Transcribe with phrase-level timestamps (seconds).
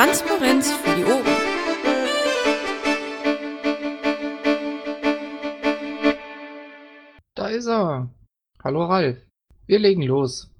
[0.00, 1.26] Transparenz für die Ohren.
[7.34, 8.08] Da ist er.
[8.64, 9.18] Hallo Ralf.
[9.66, 10.50] Wir legen los.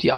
[0.00, 0.12] Die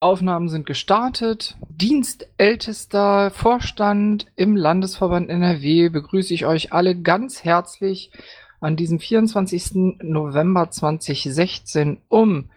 [0.00, 1.58] Aufnahmen sind gestartet.
[1.68, 8.12] Dienstältester Vorstand im Landesverband NRW begrüße ich euch alle ganz herzlich
[8.60, 9.98] an diesem 24.
[10.00, 12.48] November 2016 um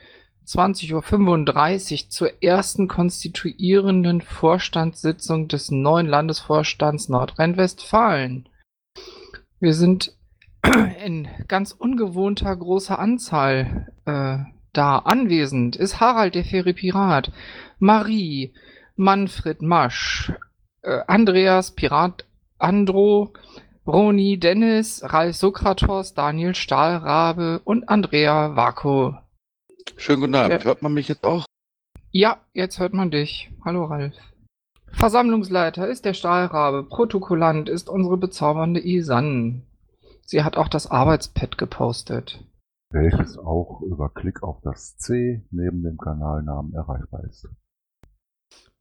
[0.45, 8.49] 20.35 Uhr zur ersten konstituierenden Vorstandssitzung des neuen Landesvorstands Nordrhein-Westfalen.
[9.59, 10.13] Wir sind
[11.05, 14.37] in ganz ungewohnter großer Anzahl äh,
[14.73, 15.75] da anwesend.
[15.75, 17.31] Ist Harald der Fähre Pirat,
[17.79, 18.53] Marie,
[18.95, 20.33] Manfred Masch,
[20.81, 22.25] äh, Andreas Pirat
[22.57, 23.33] Andro,
[23.85, 29.17] Roni Dennis, Ralf Sokratos, Daniel Stahlrabe und Andrea Vako.
[29.97, 30.59] Schönen guten Abend.
[30.59, 30.63] Ja.
[30.65, 31.45] Hört man mich jetzt auch?
[32.11, 33.51] Ja, jetzt hört man dich.
[33.65, 34.15] Hallo Ralf.
[34.91, 39.63] Versammlungsleiter ist der Stahlrabe, Protokollant ist unsere bezaubernde Isan.
[40.25, 42.45] Sie hat auch das Arbeitspad gepostet.
[42.91, 47.47] welches auch über Klick auf das C neben dem Kanalnamen erreichbar ist.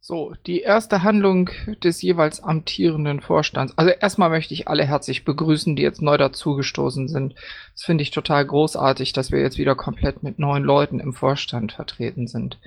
[0.05, 1.49] So, die erste Handlung
[1.85, 3.79] des jeweils amtierenden Vorstands.
[3.79, 7.37] Also erstmal möchte ich alle herzlich begrüßen, die jetzt neu dazugestoßen sind.
[7.75, 11.71] Das finde ich total großartig, dass wir jetzt wieder komplett mit neun Leuten im Vorstand
[11.71, 12.59] vertreten sind.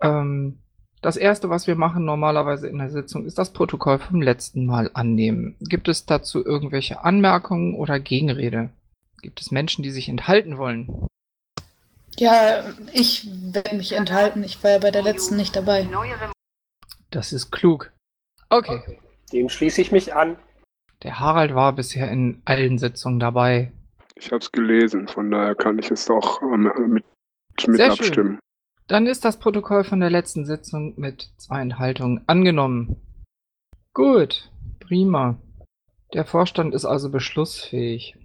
[0.00, 0.60] Ähm,
[1.02, 4.92] das erste, was wir machen normalerweise in der Sitzung, ist das Protokoll vom letzten Mal
[4.94, 5.56] annehmen.
[5.58, 8.70] Gibt es dazu irgendwelche Anmerkungen oder Gegenrede?
[9.22, 11.08] Gibt es Menschen, die sich enthalten wollen?
[12.16, 12.62] Ja,
[12.92, 14.44] ich werde mich enthalten.
[14.44, 15.88] Ich war ja bei der letzten nicht dabei.
[17.10, 17.92] Das ist klug.
[18.48, 18.98] Okay.
[19.32, 20.36] Dem schließe ich mich an.
[21.02, 23.72] Der Harald war bisher in allen Sitzungen dabei.
[24.16, 27.04] Ich habe es gelesen, von daher kann ich es auch ähm, mit,
[27.66, 28.38] mit Sehr abstimmen.
[28.86, 32.96] Dann ist das Protokoll von der letzten Sitzung mit zwei Enthaltungen angenommen.
[33.94, 35.38] Gut, prima.
[36.12, 38.16] Der Vorstand ist also beschlussfähig.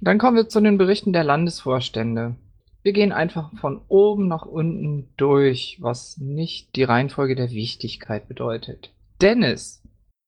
[0.00, 2.34] Dann kommen wir zu den Berichten der Landesvorstände.
[2.82, 8.92] Wir gehen einfach von oben nach unten durch, was nicht die Reihenfolge der Wichtigkeit bedeutet.
[9.20, 9.80] Dennis,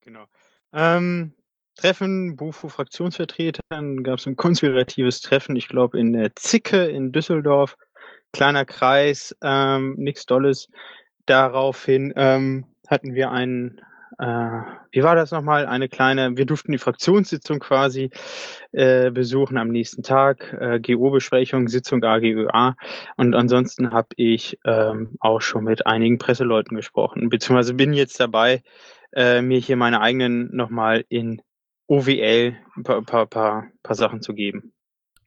[0.02, 0.24] Genau.
[0.72, 1.32] Ähm,
[1.76, 7.76] Treffen, Bufo-Fraktionsvertretern, gab es ein konspiratives Treffen, ich glaube in der Zicke in Düsseldorf.
[8.32, 10.68] Kleiner Kreis, ähm, nichts Dolles.
[11.26, 13.80] Daraufhin ähm, hatten wir einen,
[14.18, 15.66] äh, wie war das nochmal?
[15.66, 18.10] Eine kleine, wir durften die Fraktionssitzung quasi
[18.72, 22.76] äh, besuchen am nächsten Tag, äh, GO-Besprechung, Sitzung AGÖA.
[23.16, 28.62] Und ansonsten habe ich ähm, auch schon mit einigen Presseleuten gesprochen, beziehungsweise bin jetzt dabei,
[29.12, 31.42] äh, mir hier meine eigenen nochmal in
[31.86, 34.72] OWL ein paar, paar, paar, paar Sachen zu geben.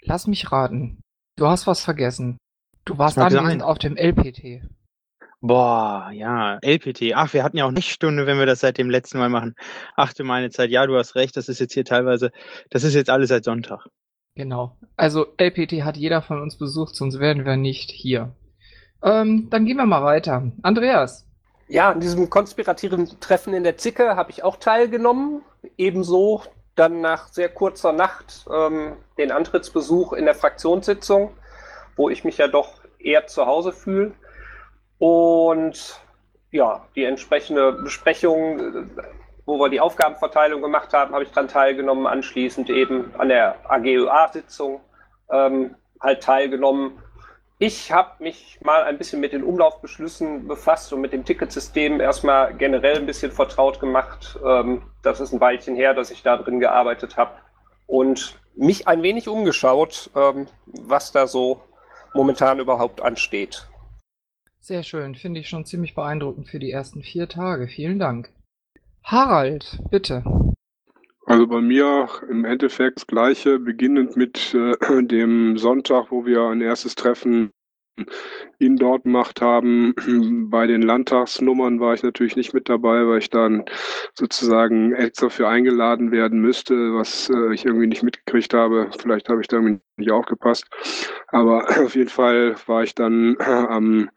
[0.01, 1.01] lass mich raten.
[1.37, 2.37] Du hast was vergessen.
[2.85, 4.63] Du warst anwesend auf dem LPT.
[5.47, 7.13] Boah, ja, LPT.
[7.13, 9.53] Ach, wir hatten ja auch nicht Stunde, wenn wir das seit dem letzten Mal machen.
[9.95, 10.71] Achte meine Zeit.
[10.71, 12.31] Ja, du hast recht, das ist jetzt hier teilweise,
[12.71, 13.85] das ist jetzt alles seit Sonntag.
[14.33, 14.75] Genau.
[14.97, 18.33] Also LPT hat jeder von uns besucht, sonst wären wir nicht hier.
[19.03, 20.51] Ähm, dann gehen wir mal weiter.
[20.63, 21.27] Andreas.
[21.67, 25.43] Ja, an diesem konspirativen Treffen in der Zicke habe ich auch teilgenommen.
[25.77, 26.41] Ebenso
[26.73, 31.37] dann nach sehr kurzer Nacht ähm, den Antrittsbesuch in der Fraktionssitzung,
[31.95, 34.15] wo ich mich ja doch eher zu Hause fühle.
[34.99, 35.99] Und
[36.51, 38.89] ja, die entsprechende Besprechung,
[39.45, 42.07] wo wir die Aufgabenverteilung gemacht haben, habe ich daran teilgenommen.
[42.07, 44.81] Anschließend eben an der AGÖA-Sitzung
[45.29, 47.01] ähm, halt teilgenommen.
[47.57, 52.53] Ich habe mich mal ein bisschen mit den Umlaufbeschlüssen befasst und mit dem Ticketsystem erstmal
[52.53, 54.37] generell ein bisschen vertraut gemacht.
[54.45, 57.31] Ähm, das ist ein Weilchen her, dass ich da drin gearbeitet habe
[57.87, 61.61] und mich ein wenig umgeschaut, ähm, was da so
[62.13, 63.67] momentan überhaupt ansteht.
[64.67, 67.67] Sehr schön, finde ich schon ziemlich beeindruckend für die ersten vier Tage.
[67.67, 68.31] Vielen Dank.
[69.03, 70.23] Harald, bitte.
[71.27, 76.61] Also bei mir im Endeffekt das Gleiche, beginnend mit äh, dem Sonntag, wo wir ein
[76.61, 77.51] erstes Treffen
[78.59, 79.93] in dort gemacht haben.
[80.49, 83.65] Bei den Landtagsnummern war ich natürlich nicht mit dabei, weil ich dann
[84.13, 88.89] sozusagen extra für eingeladen werden müsste, was äh, ich irgendwie nicht mitgekriegt habe.
[88.99, 90.65] Vielleicht habe ich da nicht aufgepasst.
[91.27, 94.09] Aber auf jeden Fall war ich dann am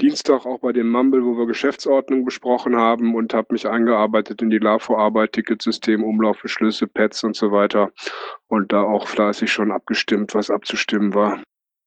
[0.00, 4.50] Dienstag auch bei dem Mumble, wo wir Geschäftsordnung besprochen haben und habe mich eingearbeitet in
[4.50, 7.92] die LAVO-Arbeit, Ticketsystem, Umlaufbeschlüsse, Pads und so weiter.
[8.48, 11.42] Und da auch fleißig schon abgestimmt, was abzustimmen war.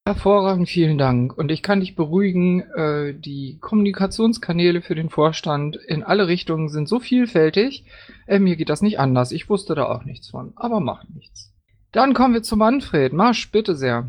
[0.08, 1.36] Hervorragend, vielen Dank.
[1.36, 6.88] Und ich kann dich beruhigen, äh, die Kommunikationskanäle für den Vorstand in alle Richtungen sind
[6.88, 7.88] so vielfältig.
[8.28, 9.32] Äh, mir geht das nicht anders.
[9.32, 11.56] Ich wusste da auch nichts von, aber macht nichts.
[11.92, 13.14] Dann kommen wir zu Manfred.
[13.14, 14.08] Marsch, bitte sehr.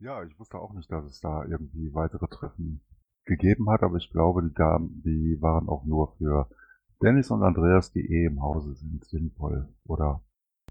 [0.00, 2.80] Ja, ich wusste auch nicht, dass es da irgendwie weitere Treffen
[3.24, 6.48] gegeben hat, aber ich glaube, die, gaben, die waren auch nur für
[7.00, 10.20] Dennis und Andreas, die eh im Hause sind, sinnvoll oder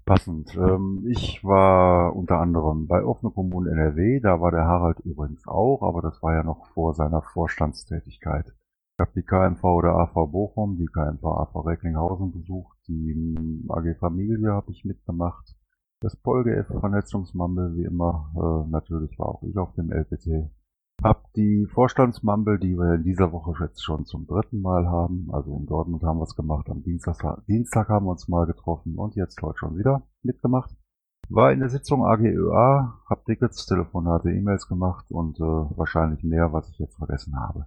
[0.04, 0.54] passend.
[0.56, 5.82] Ähm, ich war unter anderem bei Offene Kommunen NRW, da war der Harald übrigens auch,
[5.82, 8.46] aber das war ja noch vor seiner Vorstandstätigkeit.
[8.46, 14.52] Ich habe die KMV oder AV Bochum, die KMV AV Recklinghausen besucht, die AG Familie
[14.52, 15.56] habe ich mitgemacht,
[16.00, 20.50] das Polge F Vernetzungsmammel wie immer, äh, natürlich war auch ich auf dem LPT.
[21.02, 25.56] Hab die Vorstandsmammel, die wir in dieser Woche jetzt schon zum dritten Mal haben, also
[25.56, 29.16] in Dortmund haben wir es gemacht, am Dienstag, Dienstag haben wir uns mal getroffen und
[29.16, 30.70] jetzt heute schon wieder mitgemacht.
[31.28, 36.68] War in der Sitzung AGÖA, hab Tickets, Telefonate, E-Mails gemacht und äh, wahrscheinlich mehr, was
[36.70, 37.66] ich jetzt vergessen habe.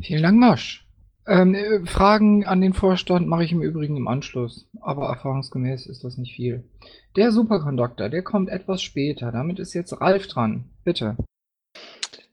[0.00, 0.86] Vielen Dank, Marsch.
[1.26, 6.04] Ähm, äh, Fragen an den Vorstand mache ich im Übrigen im Anschluss, aber erfahrungsgemäß ist
[6.04, 6.68] das nicht viel.
[7.16, 9.32] Der Superconductor, der kommt etwas später.
[9.32, 10.66] Damit ist jetzt Ralf dran.
[10.84, 11.16] Bitte.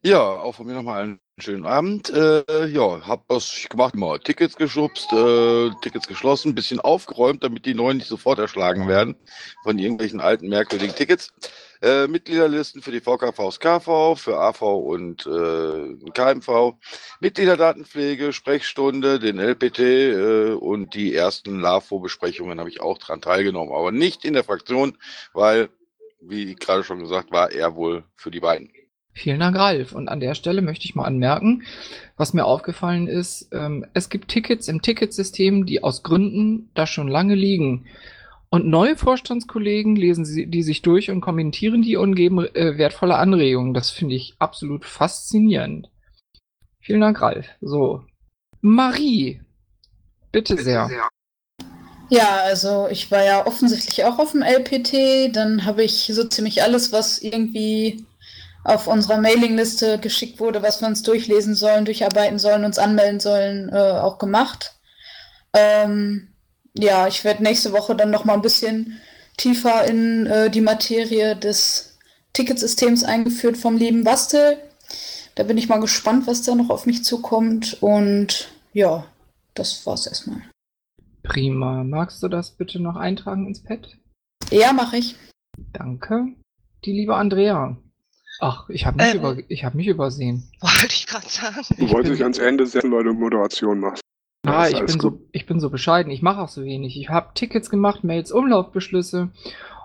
[0.03, 2.09] Ja, auch von mir nochmal einen schönen Abend.
[2.11, 7.73] Äh, ja, hab was gemacht, mal Tickets geschubst, äh, Tickets geschlossen, bisschen aufgeräumt, damit die
[7.73, 9.15] neuen nicht sofort erschlagen werden
[9.63, 11.33] von irgendwelchen alten merkwürdigen Tickets.
[11.81, 16.75] Äh, Mitgliederlisten für die VKVs KV, für AV und äh, KMV,
[17.19, 23.91] Mitgliederdatenpflege, Sprechstunde, den LPT äh, und die ersten LAFO-Besprechungen habe ich auch dran teilgenommen, aber
[23.91, 24.97] nicht in der Fraktion,
[25.33, 25.69] weil,
[26.21, 28.71] wie gerade schon gesagt, war er wohl für die beiden.
[29.17, 29.93] Vielen Dank, Ralf.
[29.93, 31.63] Und an der Stelle möchte ich mal anmerken,
[32.17, 37.07] was mir aufgefallen ist, ähm, es gibt Tickets im Ticketsystem, die aus Gründen da schon
[37.07, 37.87] lange liegen.
[38.49, 43.15] Und neue Vorstandskollegen lesen sie, die sich durch und kommentieren die und geben äh, wertvolle
[43.15, 43.73] Anregungen.
[43.73, 45.89] Das finde ich absolut faszinierend.
[46.79, 47.47] Vielen Dank, Ralf.
[47.59, 48.03] So.
[48.61, 49.41] Marie.
[50.31, 50.89] Bitte sehr.
[52.09, 55.35] Ja, also ich war ja offensichtlich auch auf dem LPT.
[55.35, 58.05] Dann habe ich so ziemlich alles, was irgendwie
[58.67, 63.69] auf unserer Mailingliste geschickt wurde, was wir uns durchlesen sollen, durcharbeiten sollen, uns anmelden sollen,
[63.69, 64.75] äh, auch gemacht.
[65.53, 66.27] Ähm,
[66.73, 68.99] ja, ich werde nächste Woche dann noch mal ein bisschen
[69.37, 71.97] tiefer in äh, die Materie des
[72.33, 74.57] Ticketsystems eingeführt vom lieben Bastel.
[75.35, 77.77] Da bin ich mal gespannt, was da noch auf mich zukommt.
[77.81, 79.05] Und ja,
[79.53, 80.41] das war's erstmal.
[81.23, 81.85] Prima.
[81.85, 83.95] Magst du das bitte noch eintragen ins Pad?
[84.51, 85.15] Ja, mache ich.
[85.71, 86.27] Danke.
[86.83, 87.77] Die liebe Andrea.
[88.39, 89.19] Ach, ich habe mich, Ähm.
[89.19, 90.44] über, ich hab mich übersehen.
[90.62, 91.56] Wollte ich gerade sagen.
[91.78, 94.01] Du wolltest dich ans Ende setzen, weil du Moderation machst.
[94.45, 95.01] Ah, ich bin, gut.
[95.01, 96.12] so, ich bin so bescheiden.
[96.12, 96.98] Ich mache auch so wenig.
[97.00, 99.30] Ich habe Tickets gemacht, Mails, Umlaufbeschlüsse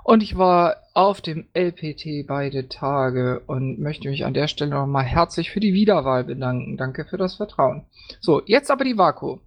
[0.05, 5.05] und ich war auf dem LPT beide Tage und möchte mich an der Stelle nochmal
[5.05, 6.77] herzlich für die Wiederwahl bedanken.
[6.77, 7.87] Danke für das Vertrauen.
[8.21, 9.39] So, jetzt aber die Vaku.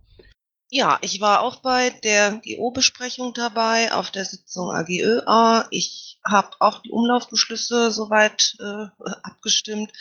[0.70, 5.68] Ja, ich war auch bei der GO-Besprechung dabei, auf der Sitzung AGÖA.
[5.70, 8.88] Ich habe auch die Umlaufbeschlüsse soweit äh,
[9.22, 9.92] abgestimmt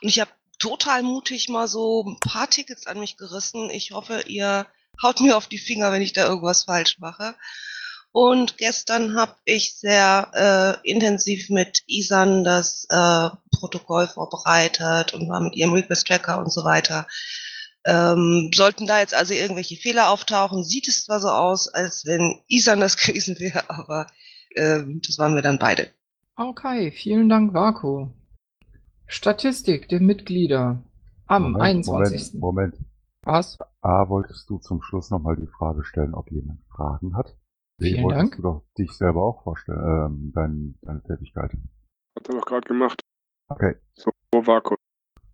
[0.00, 3.68] und ich habe total mutig mal so ein paar Tickets an mich gerissen.
[3.70, 4.66] Ich hoffe, ihr
[5.02, 7.34] haut mir auf die Finger, wenn ich da irgendwas falsch mache.
[8.12, 15.40] Und gestern habe ich sehr äh, intensiv mit Isan das äh, Protokoll vorbereitet und war
[15.40, 17.08] mit ihrem Request Tracker und so weiter.
[17.86, 22.40] Ähm, sollten da jetzt also irgendwelche Fehler auftauchen, sieht es zwar so aus, als wenn
[22.48, 24.06] Isan das gewesen wäre, aber
[24.56, 25.88] ähm, das waren wir dann beide.
[26.36, 28.08] Okay, vielen Dank, Vaku.
[29.06, 30.82] Statistik der Mitglieder
[31.26, 32.34] am Moment, 21.
[32.34, 32.86] Moment, Moment.
[33.22, 33.58] Was?
[33.80, 37.36] A, wolltest du zum Schluss nochmal die Frage stellen, ob jemand Fragen hat?
[37.78, 38.36] B, Vielen wolltest Dank.
[38.36, 41.52] du doch dich selber auch vorstellen, ähm, dein, deine Tätigkeit.
[42.16, 43.00] Hat er doch gerade gemacht.
[43.48, 44.80] Okay, So, kurz.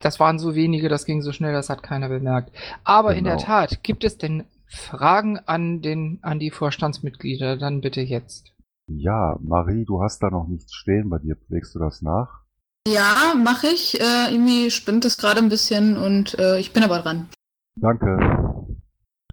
[0.00, 2.52] Das waren so wenige, das ging so schnell, das hat keiner bemerkt.
[2.84, 3.46] Aber in der Genau.
[3.46, 7.56] Tat, gibt es denn Fragen an, den, an die Vorstandsmitglieder?
[7.56, 8.52] Dann bitte jetzt.
[8.86, 11.36] ja, Marie, du hast da noch nichts stehen bei dir.
[11.36, 12.40] Pflegst du das nach?
[12.88, 14.00] Ja, mache ich.
[14.00, 17.28] Äh, irgendwie spinnt es gerade ein bisschen und äh, ich bin aber dran.
[17.76, 18.18] Danke.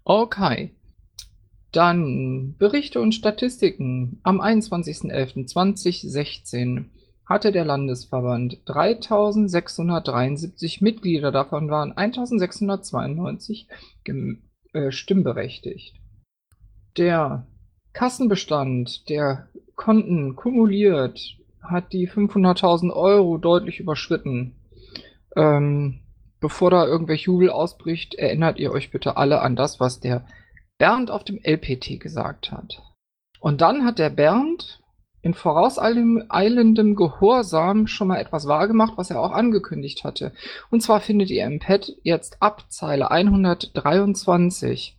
[0.03, 0.75] Okay.
[1.71, 4.19] Dann Berichte und Statistiken.
[4.24, 6.86] Am 21.11.2016
[7.27, 13.67] hatte der Landesverband 3673 Mitglieder, davon waren 1692
[14.03, 14.43] gem-
[14.74, 15.96] äh, stimmberechtigt.
[16.98, 17.48] Der
[17.93, 24.55] Kassenbestand der Konten kumuliert hat die 500.000 Euro deutlich überschritten.
[25.36, 26.00] Ähm,
[26.39, 30.25] bevor da irgendwelch Jubel ausbricht, erinnert ihr euch bitte alle an das, was der
[30.77, 32.81] Bernd auf dem LPT gesagt hat.
[33.39, 34.81] Und dann hat der Bernd
[35.27, 40.31] in vorauseilendem Gehorsam schon mal etwas wahrgemacht, was er auch angekündigt hatte.
[40.72, 44.98] Und zwar findet ihr im Pad jetzt ab Zeile 123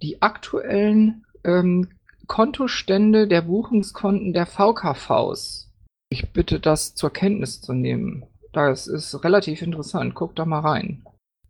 [0.00, 1.88] die aktuellen ähm,
[2.28, 5.72] Kontostände der Buchungskonten der VKVs.
[6.08, 8.24] Ich bitte das zur Kenntnis zu nehmen.
[8.52, 10.14] Das ist relativ interessant.
[10.14, 11.04] Guckt da mal rein.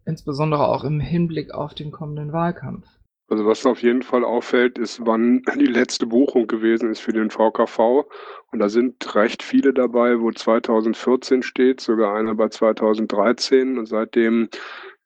[0.07, 2.87] insbesondere auch im Hinblick auf den kommenden Wahlkampf.
[3.35, 7.31] Also was auf jeden Fall auffällt, ist, wann die letzte Buchung gewesen ist für den
[7.31, 8.05] VKV.
[8.53, 13.77] Und da sind recht viele dabei, wo 2014 steht, sogar einer bei 2013.
[13.77, 14.51] Und seitdem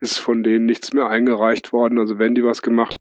[0.00, 1.98] ist von denen nichts mehr eingereicht worden.
[1.98, 2.98] Also wenn die was gemacht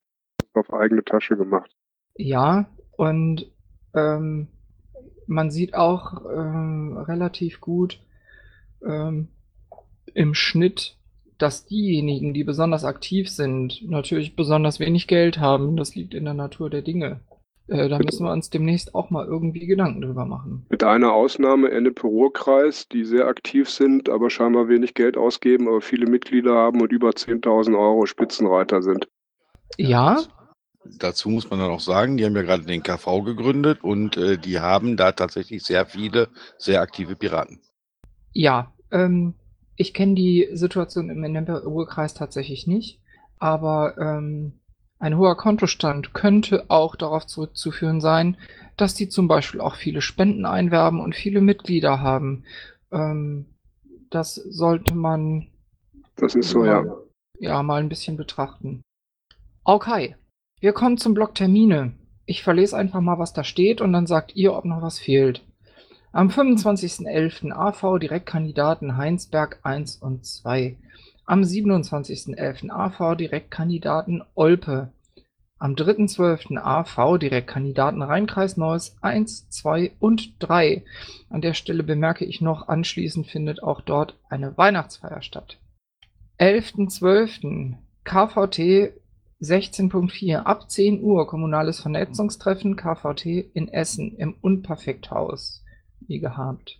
[0.56, 1.76] haben, auf eigene Tasche gemacht.
[2.16, 3.52] Ja, und
[3.94, 4.48] ähm,
[5.28, 8.00] man sieht auch ähm, relativ gut
[8.82, 9.28] ähm,
[10.14, 10.97] im Schnitt,
[11.38, 15.78] dass diejenigen, die besonders aktiv sind, natürlich besonders wenig Geld haben.
[15.78, 17.22] Das liegt in der Natur der Dinge.
[17.68, 20.66] Äh, da müssen wir uns demnächst auch mal irgendwie Gedanken drüber machen.
[20.70, 26.08] Mit einer Ausnahme Ennepe-Ruhr-Kreis, die sehr aktiv sind, aber scheinbar wenig Geld ausgeben, aber viele
[26.08, 29.08] Mitglieder haben und über 10.000 Euro Spitzenreiter sind.
[29.78, 30.22] Ja,
[31.00, 34.38] Dazu muss man dann auch sagen, die haben ja gerade den KV gegründet und äh,
[34.38, 37.60] die haben da tatsächlich sehr viele sehr aktive Piraten.
[38.34, 38.72] ja.
[38.90, 39.34] Ähm,
[39.78, 43.00] ich kenne die Situation im Ennepe-Ruhr-Kreis tatsächlich nicht,
[43.38, 44.60] aber ähm,
[45.00, 48.38] ein hoher Kontostand könnte auch darauf zurückzuführen sein,
[48.76, 52.44] dass die zum Beispiel auch viele Spenden einwerben und viele Mitglieder haben.
[52.92, 53.46] Ähm,
[54.10, 55.48] das sollte man
[56.16, 56.84] Das ist so, ja.
[57.40, 58.82] ja mal ein bisschen betrachten.
[59.64, 60.16] Okay,
[60.60, 61.94] wir kommen zum Block Termine.
[62.26, 65.47] Ich verlese einfach mal, was da steht und dann sagt ihr, ob noch was fehlt.
[66.18, 67.52] Am 25.11.
[67.52, 70.76] AV Direktkandidaten Heinsberg 1 und 2.
[71.28, 72.72] Am 27.11.
[72.72, 74.92] AV Direktkandidaten Olpe.
[75.60, 76.58] Am 3.12.
[76.58, 80.84] AV Direktkandidaten Rheinkreis Neuss 1, 2 und 3.
[81.30, 85.60] An der Stelle bemerke ich noch, anschließend findet auch dort eine Weihnachtsfeier statt.
[86.40, 87.76] 11.12.
[88.06, 88.92] KVT
[89.40, 95.64] 16.4 ab 10 Uhr kommunales Vernetzungstreffen KVT in Essen im Unperfekthaus,
[96.08, 96.80] wie gehabt.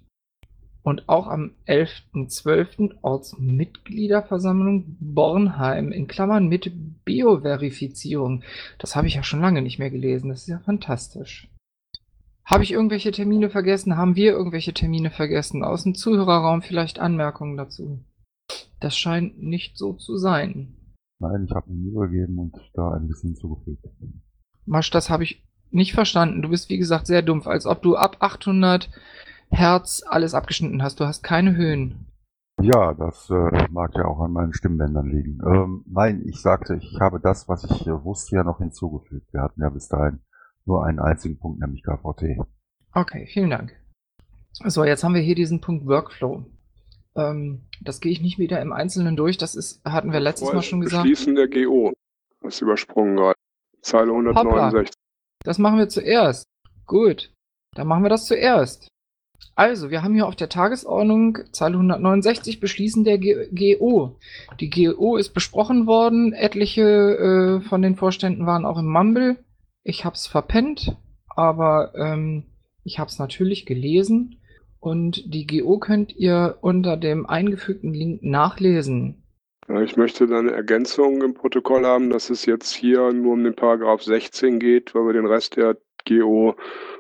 [0.84, 2.96] Und auch am 11.12.
[3.02, 6.72] Ortsmitgliederversammlung Bornheim in Klammern mit
[7.04, 8.44] Bioverifizierung.
[8.78, 10.30] Das habe ich ja schon lange nicht mehr gelesen.
[10.30, 11.50] Das ist ja fantastisch.
[12.46, 13.98] Habe ich irgendwelche Termine vergessen?
[13.98, 15.66] Haben wir irgendwelche Termine vergessen?
[15.66, 18.00] Aus dem Zuhörerraum vielleicht Anmerkungen dazu?
[18.80, 20.74] Das scheint nicht so zu sein.
[21.20, 23.84] Nein, ich habe mir Mühe gegeben und da ein bisschen hinzugefügt.
[24.66, 26.42] Masch, das habe ich nicht verstanden.
[26.42, 28.90] Du bist wie gesagt sehr dumpf, als ob du ab 800
[29.50, 31.00] Hertz alles abgeschnitten hast.
[31.00, 32.08] Du hast keine Höhen.
[32.60, 35.40] Ja, das äh, mag ja auch an meinen Stimmbändern liegen.
[35.46, 39.32] Ähm, nein, ich sagte, ich habe das, was ich äh, wusste, ja noch hinzugefügt.
[39.32, 40.22] Wir hatten ja bis dahin
[40.66, 42.40] nur einen einzigen Punkt, nämlich KVT.
[42.94, 43.74] Okay, vielen Dank.
[44.54, 46.46] So, jetzt haben wir hier diesen Punkt Workflow.
[47.16, 49.38] Ähm, das gehe ich nicht wieder im Einzelnen durch.
[49.38, 51.04] Das ist, hatten wir letztes Mal schon gesagt.
[51.04, 51.94] Beschließen der GO.
[52.42, 53.38] Das ist übersprungen gerade.
[53.82, 54.94] Zeile 169.
[55.48, 56.46] Das machen wir zuerst.
[56.86, 57.32] Gut.
[57.74, 58.90] Dann machen wir das zuerst.
[59.56, 64.18] Also, wir haben hier auf der Tagesordnung Zeile 169 Beschließen der GO.
[64.60, 66.34] Die GO ist besprochen worden.
[66.34, 69.38] Etliche äh, von den Vorständen waren auch im Mumble.
[69.86, 70.98] Ich habe es verpennt,
[71.30, 72.44] aber ähm,
[72.84, 74.42] ich habe es natürlich gelesen.
[74.82, 79.24] Und die GO könnt ihr unter dem eingefügten Link nachlesen.
[79.70, 83.44] Ja, ich möchte da eine Ergänzung im Protokoll haben, dass es jetzt hier nur um
[83.44, 86.56] den Paragraph 16 geht, weil wir den Rest der GO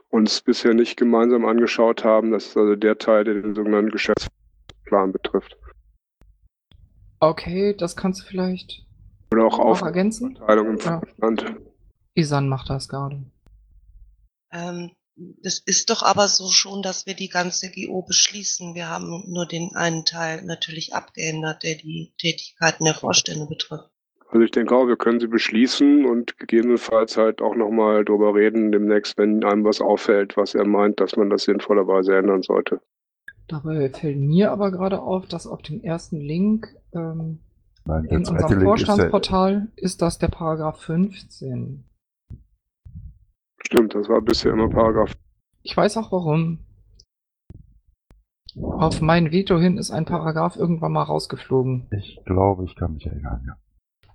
[0.10, 2.32] uns bisher nicht gemeinsam angeschaut haben.
[2.32, 5.58] Das ist also der Teil, der den sogenannten Geschäftsplan betrifft.
[7.20, 8.86] Okay, das kannst du vielleicht
[9.32, 10.38] Oder auch auch ergänzen.
[10.38, 11.00] Aufteilung im Ja.
[11.00, 11.56] Vorstand.
[12.16, 13.24] Isan macht das gerade.
[14.52, 14.92] Ähm,
[15.42, 18.76] das ist doch aber so schon, dass wir die ganze GO beschließen.
[18.76, 23.90] Wir haben nur den einen Teil natürlich abgeändert, der die Tätigkeiten der Vorstände betrifft.
[24.30, 28.72] Also ich denke auch, wir können sie beschließen und gegebenenfalls halt auch nochmal drüber reden
[28.72, 32.82] demnächst, wenn einem was auffällt, was er meint, dass man das sinnvollerweise ändern sollte.
[33.48, 37.40] Dabei fällt mir aber gerade auf, dass auf dem ersten Link ähm,
[37.86, 41.86] Nein, in unserem Link ist der, Vorstandsportal ist das der Paragraph 15.
[43.68, 45.14] Stimmt, das war bisher immer Paragraph.
[45.62, 46.60] Ich weiß auch warum.
[48.56, 51.90] Auf mein Veto hin ist ein Paragraph irgendwann mal rausgeflogen.
[51.92, 53.58] ich glaube, ich kann mich erinnern, ja.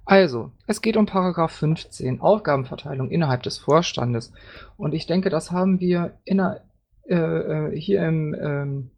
[0.07, 4.33] Also, es geht um Paragraph 15, Aufgabenverteilung innerhalb des Vorstandes.
[4.79, 6.63] Und ich denke, das haben wir inner,
[7.07, 8.91] äh, äh, hier im, ähm,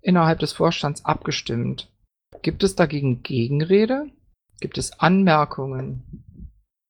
[0.00, 1.92] innerhalb des Vorstands abgestimmt.
[2.40, 4.06] Gibt es dagegen Gegenrede?
[4.60, 6.24] Gibt es Anmerkungen?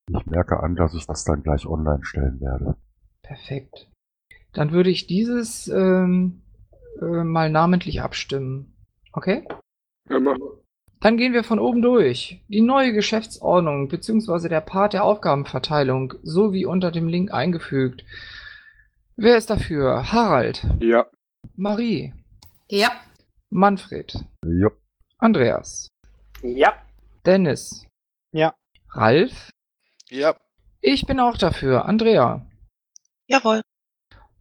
[0.09, 2.77] Ich merke an, dass ich das dann gleich online stellen werde.
[3.31, 3.87] Perfekt.
[4.53, 6.43] Dann würde ich dieses ähm,
[7.01, 8.75] äh, mal namentlich abstimmen.
[9.13, 9.47] Okay?
[10.09, 10.37] Ja, mach.
[11.01, 12.43] Dann gehen wir von oben durch.
[12.49, 14.49] Die neue Geschäftsordnung bzw.
[14.49, 18.05] der Part der Aufgabenverteilung, so wie unter dem Link eingefügt.
[19.17, 20.11] Wer ist dafür?
[20.13, 21.07] Harald, Ja,
[21.55, 22.13] Marie,
[22.69, 22.91] Ja.
[23.49, 24.71] Manfred, Jo,
[25.19, 25.87] Andreas,
[26.43, 26.75] Ja,
[27.25, 27.87] Dennis.
[28.33, 28.55] Ja.
[28.91, 29.51] Ralf.
[30.09, 30.35] Ja,
[30.81, 31.85] Ich bin auch dafür.
[31.85, 32.45] Andrea.
[33.31, 33.63] Jawohl.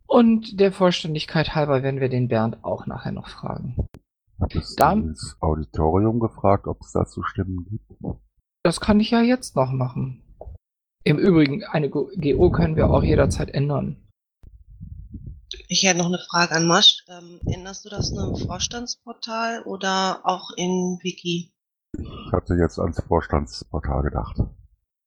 [0.08, 3.88] Und der Vollständigkeit halber werden wir den Bernd auch nachher noch fragen.
[4.50, 8.18] Es Dann- ins Auditorium gefragt, ob es dazu Stimmen gibt?
[8.64, 10.24] Das kann ich ja jetzt noch machen.
[11.04, 12.10] Im Übrigen, eine Go-
[12.52, 13.98] können wir auch jederzeit ändern.
[15.68, 17.06] Ich hätte noch eine Frage an Masch.
[17.08, 21.52] Ähm, änderst du das nur im Vorstandsportal oder auch in Wiki?
[21.98, 24.38] Ich hatte jetzt ans Vorstandsportal gedacht.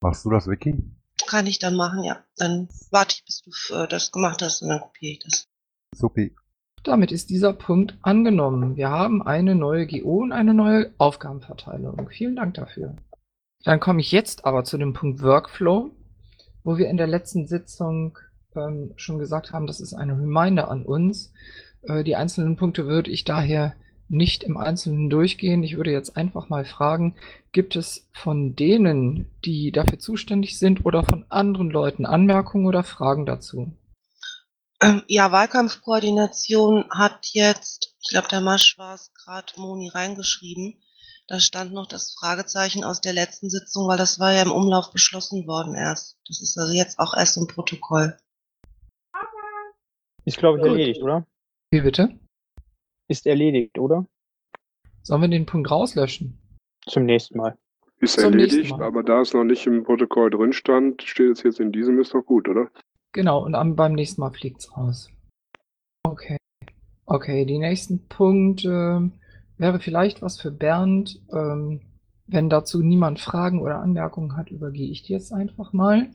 [0.01, 0.83] Machst du das, Vicky?
[1.27, 2.25] Kann ich dann machen, ja.
[2.37, 5.49] Dann warte ich, bis du äh, das gemacht hast und dann kopiere ich das.
[5.95, 6.35] Supi.
[6.85, 8.77] Damit ist dieser Punkt angenommen.
[8.77, 12.09] Wir haben eine neue GO und eine neue Aufgabenverteilung.
[12.11, 12.97] Vielen Dank dafür.
[13.65, 15.93] Dann komme ich jetzt aber zu dem Punkt Workflow,
[16.65, 18.19] wo wir in der letzten Sitzung
[18.57, 21.33] ähm, schon gesagt haben, das ist eine Reminder an uns.
[21.83, 23.75] Äh, die einzelnen Punkte würde ich daher
[24.13, 25.63] nicht im Einzelnen durchgehen.
[25.63, 27.17] Ich würde jetzt einfach mal fragen,
[27.51, 33.27] gibt es von denen, die dafür zuständig sind oder von anderen Leuten Anmerkungen oder Fragen
[33.27, 33.73] dazu?
[34.81, 40.83] Ähm, ja, Wahlkampfkoordination hat jetzt, ich glaube, der Masch war es gerade, Moni reingeschrieben.
[41.29, 44.93] Da stand noch das Fragezeichen aus der letzten Sitzung, weil das war ja im Umlauf
[44.93, 46.19] beschlossen worden erst.
[46.27, 48.17] Das ist also jetzt auch erst im Protokoll.
[50.25, 51.27] Ist, glaube ich, erledigt, oder?
[51.71, 52.19] Wie bitte?
[53.09, 54.07] Ist erledigt, oder?
[55.03, 56.39] Sollen wir den Punkt rauslöschen?
[56.87, 57.57] Zum nächsten Mal.
[57.99, 58.83] Ist Zum erledigt, Mal.
[58.83, 62.15] aber da es noch nicht im Protokoll drin stand, steht es jetzt in diesem, ist
[62.15, 62.69] doch gut, oder?
[63.13, 65.11] Genau, und am, beim nächsten Mal fliegt's raus.
[66.05, 66.37] Okay.
[67.07, 69.13] Okay, die nächsten Punkt ähm,
[69.59, 71.21] wäre vielleicht was für Bernd.
[71.33, 71.83] Ähm,
[72.27, 76.11] wenn dazu niemand Fragen oder Anmerkungen hat, übergehe ich die jetzt einfach mal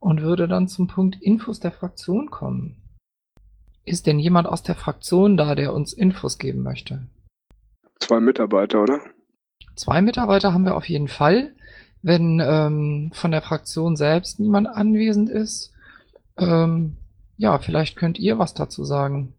[0.00, 2.76] und würde dann zum Punkt Infos der Fraktion kommen.
[3.88, 7.06] Ist denn jemand aus der Fraktion da, der uns Infos geben möchte?
[8.00, 9.00] Zwei Mitarbeiter, oder?
[9.76, 11.54] Zwei Mitarbeiter haben wir auf jeden Fall.
[12.02, 15.72] Wenn ähm, von der Fraktion selbst niemand anwesend ist,
[16.36, 16.96] ähm,
[17.38, 19.32] ja, vielleicht könnt ihr was dazu sagen.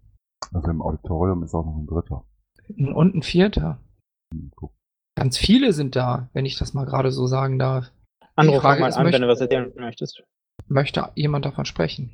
[0.54, 2.24] Also im Auditorium ist auch noch ein dritter.
[2.96, 3.80] Und ein vierter.
[4.34, 4.72] Hm, guck.
[5.16, 7.92] Ganz viele sind da, wenn ich das mal gerade so sagen darf.
[8.36, 10.24] Andere Frage fang mal ist, an, wenn möchte- du was erzählen möchtest.
[10.68, 12.12] Möchte jemand davon sprechen?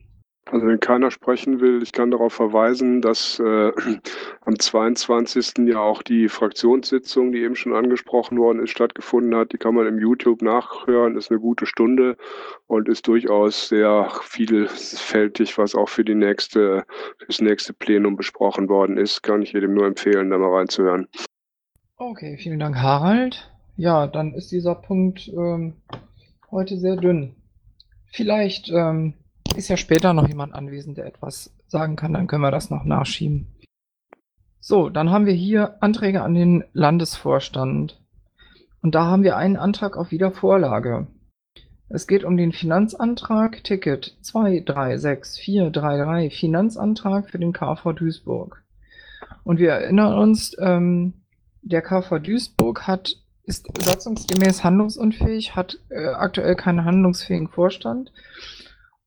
[0.52, 3.72] Also wenn keiner sprechen will, ich kann darauf verweisen, dass äh,
[4.46, 5.68] am 22.
[5.68, 9.54] ja auch die Fraktionssitzung, die eben schon angesprochen worden ist, stattgefunden hat.
[9.54, 12.16] Die kann man im YouTube nachhören, ist eine gute Stunde
[12.68, 16.86] und ist durchaus sehr vielfältig, was auch für die nächste,
[17.18, 19.24] fürs nächste Plenum besprochen worden ist.
[19.24, 21.08] Kann ich jedem nur empfehlen, da mal reinzuhören.
[21.98, 23.52] Okay, vielen Dank, Harald.
[23.78, 25.74] Ja, dann ist dieser Punkt ähm,
[26.52, 27.36] heute sehr dünn.
[28.12, 29.16] Vielleicht ähm,
[29.58, 32.86] ist ja später noch jemand anwesend, der etwas sagen kann, dann können wir das noch
[32.86, 33.48] nachschieben.
[34.60, 38.02] So, dann haben wir hier Anträge an den Landesvorstand.
[38.82, 41.08] Und da haben wir einen Antrag auf Wiedervorlage.
[41.88, 48.64] Es geht um den Finanzantrag Ticket 236433, Finanzantrag für den KV Duisburg.
[49.44, 51.14] Und wir erinnern uns, ähm,
[51.62, 58.12] der KV Duisburg hat, ist satzungsgemäß handlungsunfähig, hat äh, aktuell keinen handlungsfähigen Vorstand.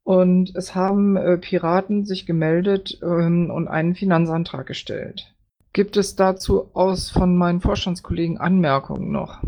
[0.09, 5.35] Und es haben äh, Piraten sich gemeldet ähm, und einen Finanzantrag gestellt.
[5.75, 9.43] Gibt es dazu aus von meinen Vorstandskollegen Anmerkungen noch?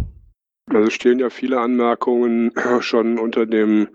[0.66, 3.88] Also stehen ja viele Anmerkungen schon unter dem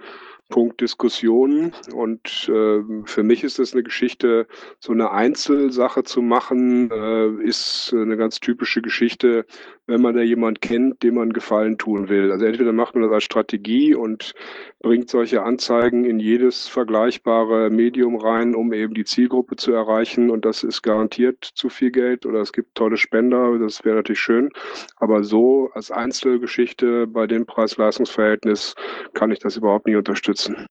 [0.50, 4.48] Punkt Diskussion und äh, für mich ist das eine Geschichte,
[4.80, 9.46] so eine Einzelsache zu machen, äh, ist eine ganz typische Geschichte,
[9.88, 12.32] wenn man da jemand kennt, dem man Gefallen tun will.
[12.32, 14.34] Also entweder macht man das als Strategie und
[14.80, 20.46] bringt solche Anzeigen in jedes vergleichbare Medium rein, um eben die Zielgruppe zu erreichen und
[20.46, 24.50] das ist garantiert zu viel Geld oder es gibt tolle Spender, das wäre natürlich schön,
[24.98, 28.76] aber so als Einzelgeschichte bei dem Preis-Leistungs-Verhältnis
[29.14, 30.68] kann ich das überhaupt nicht unterstützen.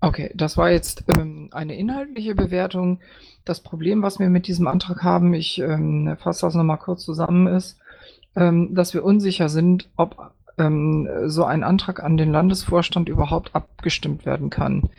[0.00, 3.00] Okay, das war jetzt ähm, eine inhaltliche Bewertung.
[3.46, 7.46] Das Problem, was wir mit diesem Antrag haben, ich ähm, fasse das nochmal kurz zusammen,
[7.46, 7.78] ist,
[8.36, 14.26] ähm, dass wir unsicher sind, ob ähm, so ein Antrag an den Landesvorstand überhaupt abgestimmt
[14.26, 14.90] werden kann.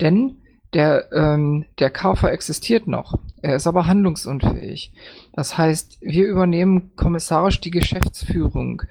[0.00, 0.36] Denn
[0.74, 3.18] der, ähm, der KV existiert noch.
[3.40, 4.92] Er ist aber handlungsunfähig.
[5.32, 8.82] Das heißt, wir übernehmen kommissarisch die Geschäftsführung.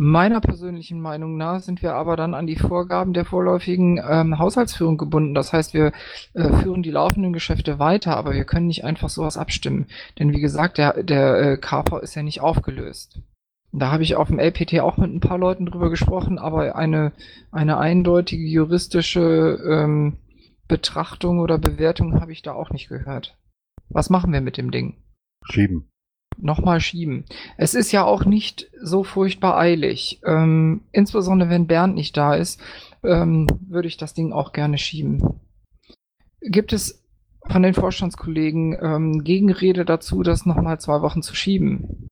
[0.00, 4.96] Meiner persönlichen Meinung nach sind wir aber dann an die Vorgaben der vorläufigen ähm, Haushaltsführung
[4.96, 5.34] gebunden.
[5.34, 5.92] Das heißt, wir
[6.34, 9.86] äh, führen die laufenden Geschäfte weiter, aber wir können nicht einfach sowas abstimmen.
[10.18, 13.20] Denn wie gesagt, der, der äh, KV ist ja nicht aufgelöst.
[13.72, 17.12] Da habe ich auf dem LPT auch mit ein paar Leuten drüber gesprochen, aber eine,
[17.50, 20.16] eine eindeutige juristische ähm,
[20.68, 23.36] Betrachtung oder Bewertung habe ich da auch nicht gehört.
[23.90, 24.96] Was machen wir mit dem Ding?
[25.44, 25.90] Schieben.
[26.36, 27.24] nochmal schieben.
[27.56, 30.20] Es ist ja auch nicht so furchtbar eilig.
[30.24, 32.60] Ähm, insbesondere wenn Bernd nicht da ist,
[33.02, 35.40] ähm, würde ich das Ding auch gerne schieben.
[36.40, 37.04] Gibt es
[37.46, 42.08] von den Vorstandskollegen ähm, Gegenrede dazu, das nochmal zwei Wochen zu schieben?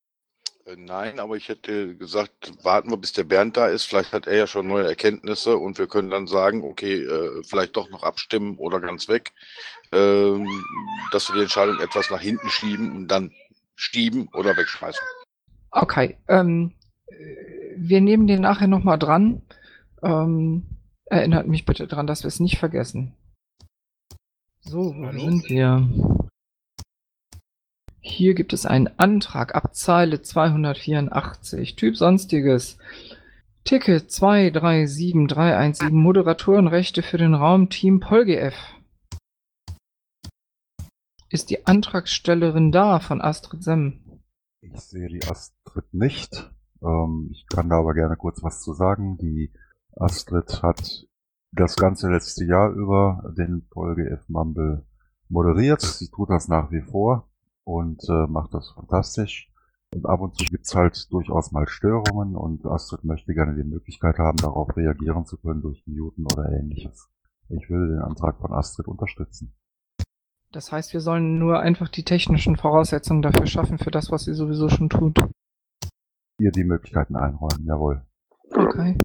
[0.66, 3.84] Äh, Nein, aber ich hätte gesagt, warten wir, bis der Bernd da ist.
[3.84, 7.76] Vielleicht hat er ja schon neue Erkenntnisse und wir können dann sagen, okay, äh, vielleicht
[7.76, 9.32] doch noch abstimmen oder ganz weg,
[9.92, 10.48] ähm,
[11.12, 13.32] dass wir die Entscheidung etwas nach hinten schieben und dann
[13.76, 15.02] schieben oder wegschmeißen.
[15.70, 16.72] Okay, ähm,
[17.06, 17.14] äh,
[17.76, 19.42] wir nehmen den nachher nochmal dran.
[20.02, 20.66] Ähm,
[21.04, 23.14] erinnert mich bitte dran, dass wir es nicht vergessen.
[24.60, 25.20] So, wo Hallo?
[25.20, 26.15] sind wir?
[28.08, 32.78] Hier gibt es einen Antrag ab Zeile 284, Typ Sonstiges.
[33.64, 38.54] Ticket 237317, Moderatorenrechte für den Raum Team PolGF.
[41.30, 44.20] Ist die Antragstellerin da von Astrid Sem?
[44.60, 46.52] Ich sehe die Astrid nicht.
[46.82, 49.18] Ähm, ich kann da aber gerne kurz was zu sagen.
[49.18, 49.52] Die
[49.96, 51.08] Astrid hat
[51.50, 54.86] das ganze letzte Jahr über den Folge F Mumble
[55.28, 55.80] moderiert.
[55.80, 57.28] Sie tut das nach wie vor
[57.66, 59.50] und äh, macht das fantastisch.
[59.94, 64.18] Und ab und zu gibt's halt durchaus mal Störungen und Astrid möchte gerne die Möglichkeit
[64.18, 67.08] haben, darauf reagieren zu können durch Muten oder ähnliches.
[67.48, 69.54] Ich will den Antrag von Astrid unterstützen.
[70.52, 74.34] Das heißt, wir sollen nur einfach die technischen Voraussetzungen dafür schaffen, für das, was sie
[74.34, 75.18] sowieso schon tut.
[76.38, 78.02] Ihr die Möglichkeiten einräumen, jawohl.
[78.54, 78.98] Okay.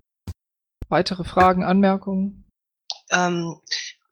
[0.87, 2.45] Weitere Fragen, Anmerkungen?
[3.11, 3.55] Ähm,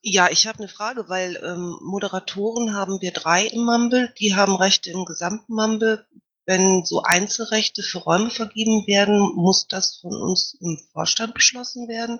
[0.01, 4.55] ja, ich habe eine Frage, weil ähm, Moderatoren haben wir drei im Mumble, die haben
[4.55, 6.05] Rechte im gesamten Mumble.
[6.45, 12.19] Wenn so Einzelrechte für Räume vergeben werden, muss das von uns im Vorstand beschlossen werden?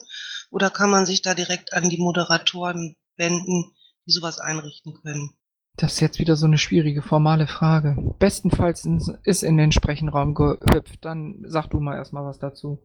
[0.52, 3.72] Oder kann man sich da direkt an die Moderatoren wenden,
[4.06, 5.32] die sowas einrichten können?
[5.78, 7.96] Das ist jetzt wieder so eine schwierige formale Frage.
[8.20, 8.86] Bestenfalls
[9.24, 11.06] ist in den Sprechenraum gehüpft.
[11.06, 12.80] Dann sag du mal erstmal was dazu.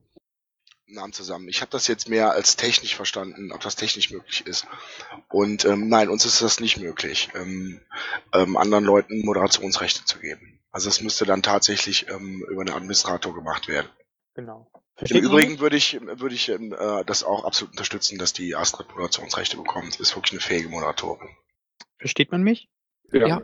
[0.87, 1.49] Namen zusammen.
[1.49, 4.67] Ich habe das jetzt mehr als technisch verstanden, ob das technisch möglich ist.
[5.29, 7.81] Und ähm, nein, uns ist das nicht möglich, ähm,
[8.33, 10.61] ähm, anderen Leuten Moderationsrechte zu geben.
[10.71, 13.89] Also es müsste dann tatsächlich ähm, über einen Administrator gemacht werden.
[14.35, 14.69] Genau.
[14.73, 18.33] Im Versteht man Übrigen würde ich, würde ich ähm, äh, das auch absolut unterstützen, dass
[18.33, 19.99] die Astrid Moderationsrechte bekommt.
[20.01, 21.29] Ist wirklich eine fähige Moderatorin.
[21.99, 22.69] Versteht man mich?
[23.13, 23.27] Ja.
[23.27, 23.43] Ja.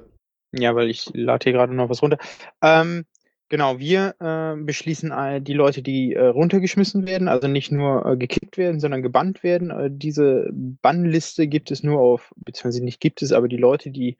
[0.52, 2.18] Ja, weil ich lade hier gerade noch was runter.
[2.60, 3.06] Ähm,
[3.50, 8.16] genau, wir äh, beschließen äh, die Leute, die äh, runtergeschmissen werden, also nicht nur äh,
[8.16, 9.70] gekickt werden, sondern gebannt werden.
[9.70, 14.16] Äh, diese Bannliste gibt es nur auf, beziehungsweise nicht gibt es, aber die Leute, die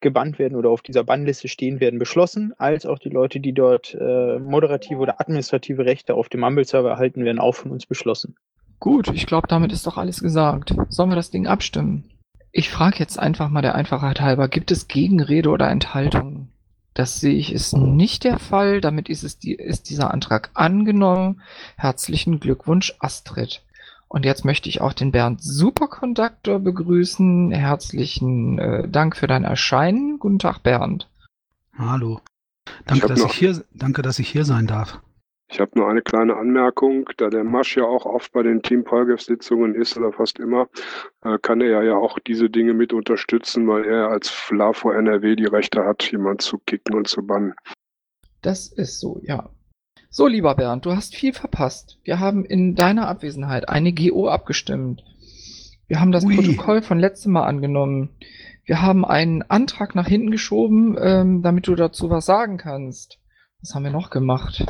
[0.00, 3.96] gebannt werden oder auf dieser Bannliste stehen, werden beschlossen, als auch die Leute, die dort
[3.98, 8.36] äh, moderative oder administrative Rechte auf dem Mumble-Server erhalten, werden auch von uns beschlossen.
[8.80, 10.74] Gut, ich glaube, damit ist doch alles gesagt.
[10.90, 12.04] Sollen wir das Ding abstimmen?
[12.52, 16.50] Ich frage jetzt einfach mal der Einfachheit halber, gibt es Gegenrede oder Enthaltungen?
[16.94, 18.80] Das sehe ich ist nicht der Fall.
[18.80, 21.42] Damit ist, es die, ist dieser Antrag angenommen.
[21.76, 23.62] Herzlichen Glückwunsch, Astrid.
[24.06, 27.50] Und jetzt möchte ich auch den Bernd Superconductor begrüßen.
[27.50, 30.20] Herzlichen äh, Dank für dein Erscheinen.
[30.20, 31.08] Guten Tag, Bernd.
[31.76, 32.20] Hallo.
[32.86, 35.00] Danke, hab dass noch- ich hier, danke, dass ich hier sein darf.
[35.48, 38.82] Ich habe nur eine kleine Anmerkung, da der Masch ja auch oft bei den Team
[38.84, 40.68] Polgef-Sitzungen ist oder fast immer,
[41.22, 45.46] äh, kann er ja auch diese Dinge mit unterstützen, weil er als FLAFO NRW die
[45.46, 47.54] Rechte hat, jemand zu kicken und zu bannen.
[48.42, 49.50] Das ist so, ja.
[50.10, 51.98] So, lieber Bernd, du hast viel verpasst.
[52.04, 55.02] Wir haben in deiner Abwesenheit eine GO abgestimmt.
[55.86, 56.36] Wir haben das Ui.
[56.36, 58.10] Protokoll von letztem Mal angenommen.
[58.64, 63.18] Wir haben einen Antrag nach hinten geschoben, ähm, damit du dazu was sagen kannst.
[63.60, 64.64] Was haben wir noch gemacht?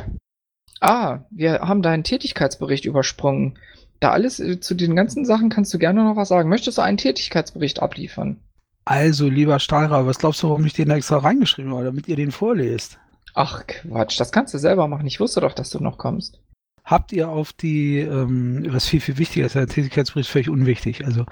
[0.85, 3.57] Ah, wir haben deinen Tätigkeitsbericht übersprungen.
[3.99, 6.47] Da alles äh, zu den ganzen Sachen kannst du gerne noch was sagen.
[6.47, 8.39] Möchtest du einen Tätigkeitsbericht abliefern?
[8.85, 12.31] Also, lieber Stahlra, was glaubst du, warum ich den extra reingeschrieben habe, damit ihr den
[12.31, 12.99] vorlest?
[13.33, 15.07] Ach Quatsch, das kannst du selber machen.
[15.07, 16.39] Ich wusste doch, dass du noch kommst.
[16.83, 21.03] Habt ihr auf die, ähm, was viel, viel wichtiger ist, der Tätigkeitsbericht ist völlig unwichtig,
[21.03, 21.25] also,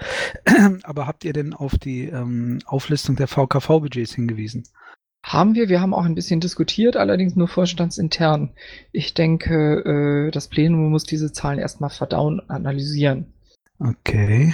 [0.84, 4.64] aber habt ihr denn auf die ähm, Auflistung der VKV-Budgets hingewiesen?
[5.24, 8.52] Haben wir, wir haben auch ein bisschen diskutiert, allerdings nur vorstandsintern.
[8.92, 13.34] Ich denke, äh, das Plenum muss diese Zahlen erstmal verdauen, analysieren.
[13.80, 14.54] Okay.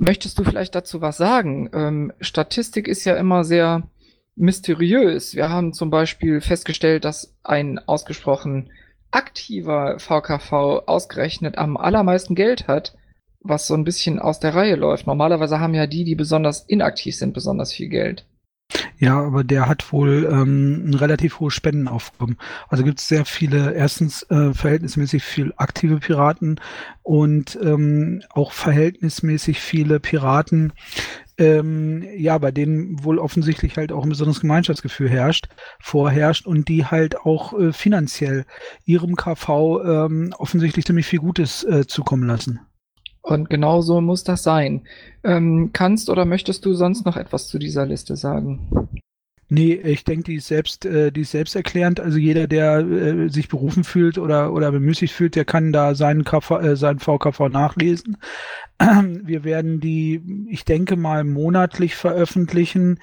[0.00, 1.70] Möchtest du vielleicht dazu was sagen?
[1.74, 3.88] Ähm, Statistik ist ja immer sehr
[4.36, 5.34] mysteriös.
[5.34, 8.70] Wir haben zum Beispiel festgestellt, dass ein ausgesprochen
[9.10, 12.96] aktiver VKV ausgerechnet am allermeisten Geld hat,
[13.40, 15.06] was so ein bisschen aus der Reihe läuft.
[15.06, 18.26] Normalerweise haben ja die, die besonders inaktiv sind, besonders viel Geld.
[18.98, 22.38] Ja, aber der hat wohl ähm, ein relativ hohes Spendenaufkommen.
[22.68, 26.60] Also gibt es sehr viele, erstens äh, verhältnismäßig viel aktive Piraten
[27.02, 30.72] und ähm, auch verhältnismäßig viele Piraten,
[31.38, 35.48] ähm, ja, bei denen wohl offensichtlich halt auch ein besonderes Gemeinschaftsgefühl herrscht,
[35.78, 38.46] vorherrscht und die halt auch äh, finanziell
[38.86, 42.60] ihrem KV ähm, offensichtlich ziemlich viel Gutes äh, zukommen lassen.
[43.26, 44.82] Und genau so muss das sein.
[45.24, 48.88] Ähm, kannst oder möchtest du sonst noch etwas zu dieser Liste sagen?
[49.48, 51.98] Nee, ich denke, die ist selbst, äh, die ist selbsterklärend.
[51.98, 56.22] Also jeder, der äh, sich berufen fühlt oder, oder bemüßigt fühlt, der kann da seinen,
[56.22, 58.16] KV, äh, seinen VKV nachlesen.
[58.78, 63.00] Wir werden die, ich denke mal, monatlich veröffentlichen.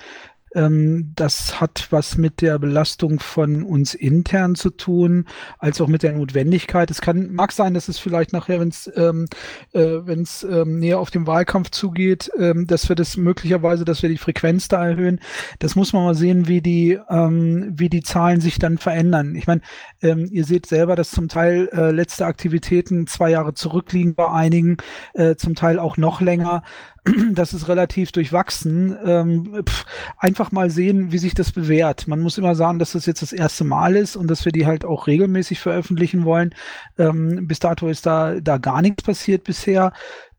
[0.55, 5.25] Ähm, das hat was mit der Belastung von uns intern zu tun,
[5.59, 6.91] als auch mit der Notwendigkeit.
[6.91, 9.27] Es kann, mag sein, dass es vielleicht nachher, wenn es ähm,
[9.73, 9.99] äh,
[10.43, 14.67] ähm, näher auf den Wahlkampf zugeht, ähm, dass wir das möglicherweise, dass wir die Frequenz
[14.67, 15.19] da erhöhen.
[15.59, 19.35] Das muss man mal sehen, wie die, ähm, wie die Zahlen sich dann verändern.
[19.35, 19.61] Ich meine,
[20.01, 24.77] ähm, ihr seht selber, dass zum Teil äh, letzte Aktivitäten zwei Jahre zurückliegen bei einigen,
[25.13, 26.63] äh, zum Teil auch noch länger.
[27.33, 28.95] Das ist relativ durchwachsen.
[29.05, 29.85] Ähm, pf,
[30.17, 32.07] einfach mal sehen, wie sich das bewährt.
[32.07, 34.65] Man muss immer sagen, dass das jetzt das erste Mal ist und dass wir die
[34.65, 36.53] halt auch regelmäßig veröffentlichen wollen.
[36.97, 39.91] Ähm, bis dato ist da, da gar nichts passiert bisher.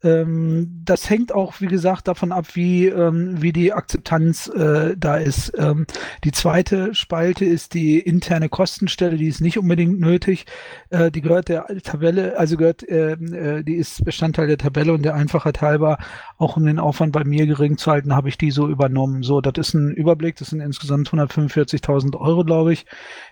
[0.05, 5.17] Ähm, das hängt auch, wie gesagt, davon ab, wie, ähm, wie die Akzeptanz äh, da
[5.17, 5.53] ist.
[5.59, 5.87] Ähm,
[6.25, 10.45] die zweite Spalte ist die interne Kostenstelle, die ist nicht unbedingt nötig.
[10.91, 15.03] Äh, die gehört der Tabelle, also gehört, ähm, äh, die ist Bestandteil der Tabelle und
[15.03, 15.97] der Einfachheit halber,
[16.37, 19.23] auch um den Aufwand bei mir gering zu halten, habe ich die so übernommen.
[19.23, 22.85] So, das ist ein Überblick, das sind insgesamt 145.000 Euro, glaube ich,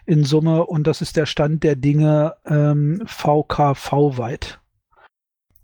[0.06, 4.61] in Summe und das ist der Stand der Dinge ähm, VKV-weit.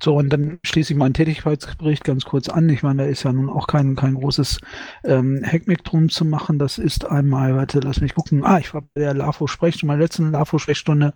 [0.03, 2.69] So, und dann schließe ich meinen Tätigkeitsbericht ganz kurz an.
[2.69, 4.61] Ich meine, da ist ja nun auch kein, kein großes
[5.05, 6.59] ähm, Hackmeck drum zu machen.
[6.59, 8.45] Das ist einmal, warte, lass mich gucken.
[8.45, 11.15] Ah, ich war bei der LAFO-Sprechstunde, meiner letzten LAFO-Sprechstunde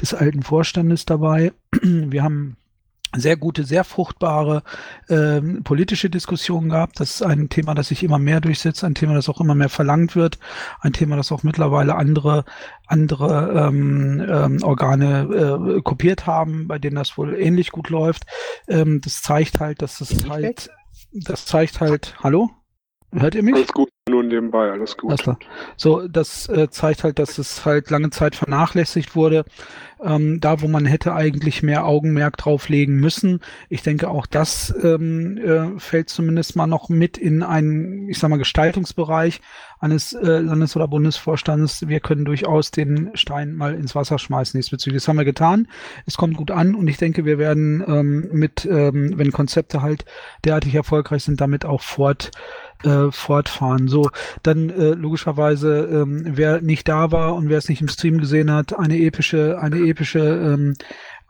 [0.00, 1.52] des alten Vorstandes dabei.
[1.82, 2.56] Wir haben
[3.14, 4.62] sehr gute, sehr fruchtbare
[5.08, 7.00] ähm, politische Diskussionen gehabt.
[7.00, 9.68] Das ist ein Thema, das sich immer mehr durchsetzt, ein Thema, das auch immer mehr
[9.68, 10.38] verlangt wird,
[10.80, 12.44] ein Thema, das auch mittlerweile andere
[12.86, 18.24] andere ähm, ähm, Organe äh, kopiert haben, bei denen das wohl ähnlich gut läuft.
[18.68, 20.70] Ähm, das zeigt halt, dass es halt,
[21.12, 22.50] das zeigt halt, hallo?
[23.14, 23.54] Hört ihr mich?
[23.54, 25.10] Alles gut, nur nebenbei, alles gut.
[25.10, 25.38] Alles klar.
[25.76, 29.44] So, das äh, zeigt halt, dass es halt lange Zeit vernachlässigt wurde.
[30.02, 33.40] Ähm, da, wo man hätte eigentlich mehr Augenmerk drauflegen müssen.
[33.68, 38.30] Ich denke, auch das ähm, äh, fällt zumindest mal noch mit in einen, ich sag
[38.30, 39.40] mal, Gestaltungsbereich
[39.78, 41.86] eines äh, Landes- oder Bundesvorstandes.
[41.86, 45.02] Wir können durchaus den Stein mal ins Wasser schmeißen diesbezüglich.
[45.02, 45.68] Das haben wir getan.
[46.06, 50.04] Es kommt gut an und ich denke, wir werden ähm, mit, ähm, wenn Konzepte halt
[50.44, 52.32] derartig erfolgreich sind, damit auch fort
[52.84, 53.88] äh, fortfahren.
[53.88, 54.10] So,
[54.42, 58.50] dann äh, logischerweise, ähm, wer nicht da war und wer es nicht im Stream gesehen
[58.50, 60.74] hat, eine epische, eine epische ähm,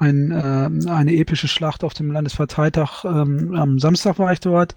[0.03, 3.05] ein, äh, eine epische Schlacht auf dem Landesparteitag.
[3.05, 4.75] Ähm, am Samstag war ich dort.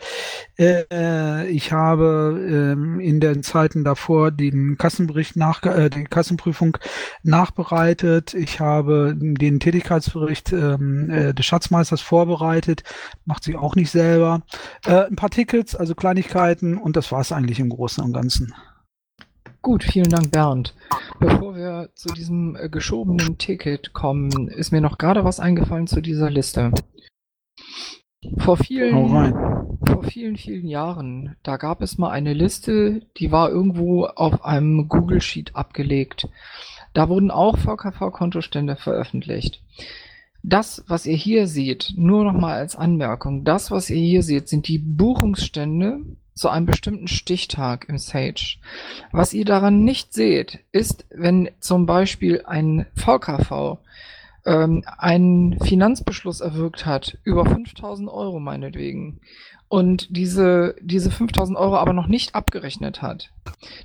[0.57, 6.77] Äh, ich habe ähm, in den Zeiten davor den Kassenbericht nach, äh, die Kassenprüfung
[7.23, 8.33] nachbereitet.
[8.33, 12.83] Ich habe den Tätigkeitsbericht ähm, äh, des Schatzmeisters vorbereitet.
[13.25, 14.41] Macht sie auch nicht selber.
[14.85, 18.53] Äh, ein paar Tickets, also Kleinigkeiten und das war es eigentlich im Großen und Ganzen.
[19.65, 20.75] Gut, vielen Dank, Bernd.
[21.19, 26.01] Bevor wir zu diesem äh, geschobenen Ticket kommen, ist mir noch gerade was eingefallen zu
[26.01, 26.71] dieser Liste.
[28.38, 28.93] Vor vielen,
[29.84, 34.88] vor vielen, vielen Jahren, da gab es mal eine Liste, die war irgendwo auf einem
[34.88, 36.30] Google Sheet abgelegt.
[36.93, 39.63] Da wurden auch VKV-Kontostände veröffentlicht.
[40.43, 44.47] Das, was ihr hier seht, nur noch mal als Anmerkung, das, was ihr hier seht,
[44.47, 46.01] sind die Buchungsstände
[46.36, 48.58] zu einem bestimmten Stichtag im Sage.
[49.12, 53.78] Was ihr daran nicht seht, ist, wenn zum Beispiel ein VKV
[54.45, 59.21] ähm, einen Finanzbeschluss erwirkt hat, über 5000 Euro meinetwegen,
[59.67, 63.32] und diese, diese 5000 Euro aber noch nicht abgerechnet hat,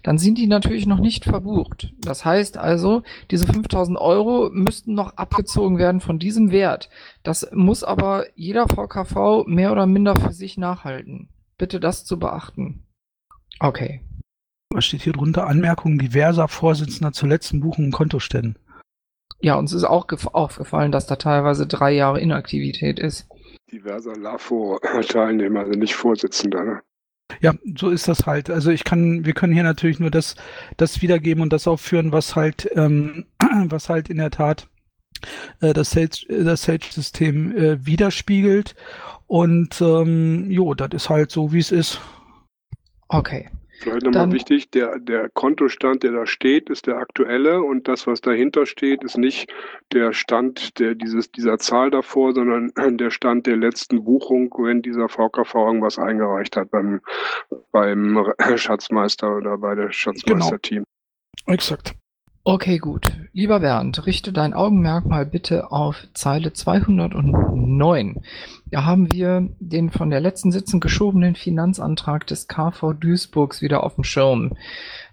[0.03, 1.93] dann sind die natürlich noch nicht verbucht.
[1.99, 6.91] Das heißt also, diese 5000 Euro müssten noch abgezogen werden von diesem Wert.
[7.23, 11.29] Das muss aber jeder VKV mehr oder minder für sich nachhalten.
[11.61, 12.87] Bitte das zu beachten.
[13.59, 14.01] Okay.
[14.73, 15.47] Was steht hier drunter?
[15.47, 18.59] Anmerkungen diverser Vorsitzender zur letzten Buchung und Kontoständen.
[19.41, 23.29] Ja, uns ist auch aufgefallen, dass da teilweise drei Jahre Inaktivität ist.
[23.71, 26.65] Diverser LAFO-Teilnehmer, also nicht Vorsitzender.
[26.65, 26.81] Ne?
[27.43, 28.49] Ja, so ist das halt.
[28.49, 30.37] Also ich kann, wir können hier natürlich nur das,
[30.79, 33.27] das wiedergeben und das aufführen, was halt, ähm,
[33.67, 34.67] was halt in der Tat
[35.61, 38.75] das Sage-System äh, widerspiegelt.
[39.27, 42.01] Und ähm, jo, das ist halt so, wie es ist.
[43.09, 43.49] Okay.
[43.81, 48.07] Vielleicht nochmal Dann- wichtig, der, der Kontostand, der da steht, ist der aktuelle und das,
[48.07, 49.51] was dahinter steht, ist nicht
[49.93, 55.09] der Stand der, dieses, dieser Zahl davor, sondern der Stand der letzten Buchung, wenn dieser
[55.09, 57.01] VKV irgendwas eingereicht hat beim,
[57.73, 60.85] beim Schatzmeister oder bei der Schatzmeisterteam.
[61.47, 61.95] Exakt.
[62.43, 63.05] Okay, gut.
[63.35, 68.23] Lieber Bernd, richte dein Augenmerk mal bitte auf Zeile 209.
[68.71, 73.97] Da haben wir den von der letzten Sitzung geschobenen Finanzantrag des KV Duisburgs wieder auf
[73.97, 74.57] dem Schirm.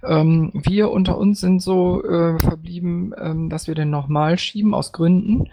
[0.04, 4.94] Ähm, wir unter uns sind so äh, verblieben, ähm, dass wir den nochmal schieben aus
[4.94, 5.50] Gründen.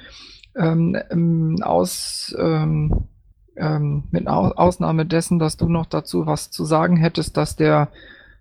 [0.55, 3.09] Ähm, ähm, aus, ähm,
[3.57, 7.89] ähm, mit Au Ausnahme dessen, dass du noch dazu was zu sagen hättest, dass der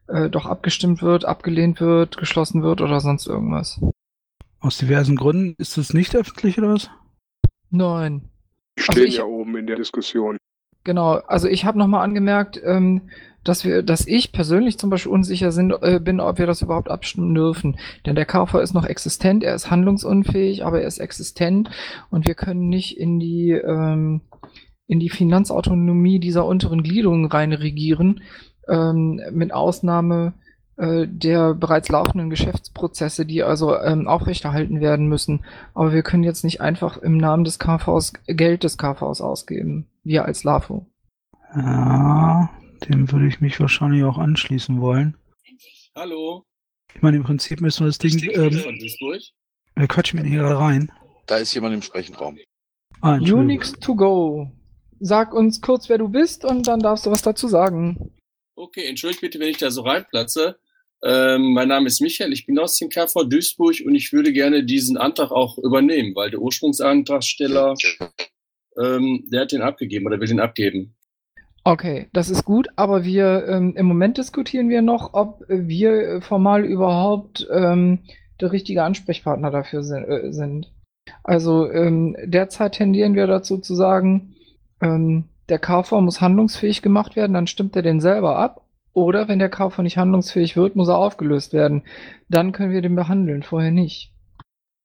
[0.07, 3.81] äh, doch abgestimmt wird, abgelehnt wird, geschlossen wird oder sonst irgendwas.
[4.59, 5.55] Aus diversen Gründen.
[5.57, 6.89] Ist es nicht öffentlich oder was?
[7.69, 8.29] Nein.
[8.77, 10.37] Die Also stehen ich- ja oben in der Diskussion.
[10.85, 13.03] Genau, also ich habe nochmal angemerkt, ähm,
[13.45, 16.89] dass wir, dass ich persönlich zum Beispiel unsicher sind, äh, bin, ob wir das überhaupt
[16.89, 17.77] abstimmen dürfen.
[18.05, 21.69] Denn der KV ist noch existent, er ist handlungsunfähig, aber er ist existent
[22.09, 24.21] und wir können nicht in die ähm,
[24.87, 28.21] in die Finanzautonomie dieser unteren Gliederung rein regieren,
[28.67, 30.33] ähm, mit Ausnahme
[30.75, 35.45] äh, der bereits laufenden Geschäftsprozesse, die also ähm, aufrechterhalten werden müssen.
[35.75, 39.87] Aber wir können jetzt nicht einfach im Namen des KVs Geld des KVs ausgeben.
[40.03, 40.87] Wir als LAFO.
[41.55, 42.49] Ja,
[42.89, 45.15] dem würde ich mich wahrscheinlich auch anschließen wollen.
[45.95, 46.43] Hallo,
[46.95, 48.17] Ich meine, im Prinzip müssen wir das Ding.
[48.33, 49.21] Ähm, Duisburg.
[49.75, 50.91] wir quatschen mir hier gerade rein.
[51.27, 52.37] Da ist jemand im Sprechenraum.
[53.01, 53.17] Ah.
[53.17, 54.51] Unix to go.
[54.99, 58.11] Sag uns kurz, wer du bist und dann darfst du was dazu sagen.
[58.55, 60.57] Okay, entschuldigt bitte, wenn ich da so reinplatze.
[61.03, 64.63] Ähm, mein Name ist Michael, ich bin aus dem KV Duisburg und ich würde gerne
[64.63, 67.73] diesen Antrag auch übernehmen, weil der Ursprungsantragsteller,
[68.81, 70.95] ähm, der hat den abgegeben oder will den abgeben.
[71.65, 76.63] Okay, das ist gut, aber wir ähm, im Moment diskutieren wir noch, ob wir formal
[76.63, 77.99] überhaupt ähm,
[78.39, 80.03] der richtige Ansprechpartner dafür sind.
[80.03, 80.71] Äh, sind.
[81.23, 84.35] Also ähm, derzeit tendieren wir dazu zu sagen,
[84.81, 88.65] ähm, der KV muss handlungsfähig gemacht werden, dann stimmt er den selber ab.
[88.93, 91.83] Oder wenn der KV nicht handlungsfähig wird, muss er aufgelöst werden.
[92.27, 94.11] Dann können wir den behandeln, vorher nicht.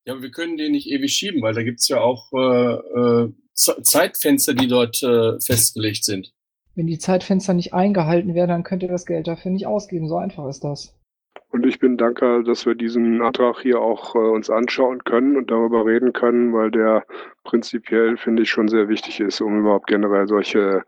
[0.04, 3.32] Ja, aber wir können den nicht ewig schieben, weil da gibt's ja auch äh, äh,
[3.54, 6.34] Ze- Zeitfenster, die dort äh, festgelegt sind.
[6.74, 10.06] Wenn die Zeitfenster nicht eingehalten werden, dann könnt ihr das Geld dafür nicht ausgeben.
[10.06, 10.94] So einfach ist das.
[11.50, 15.50] Und ich bin dankbar, dass wir diesen Antrag hier auch äh, uns anschauen können und
[15.50, 17.06] darüber reden können, weil der
[17.44, 20.82] prinzipiell, finde ich, schon sehr wichtig ist, um überhaupt generell solche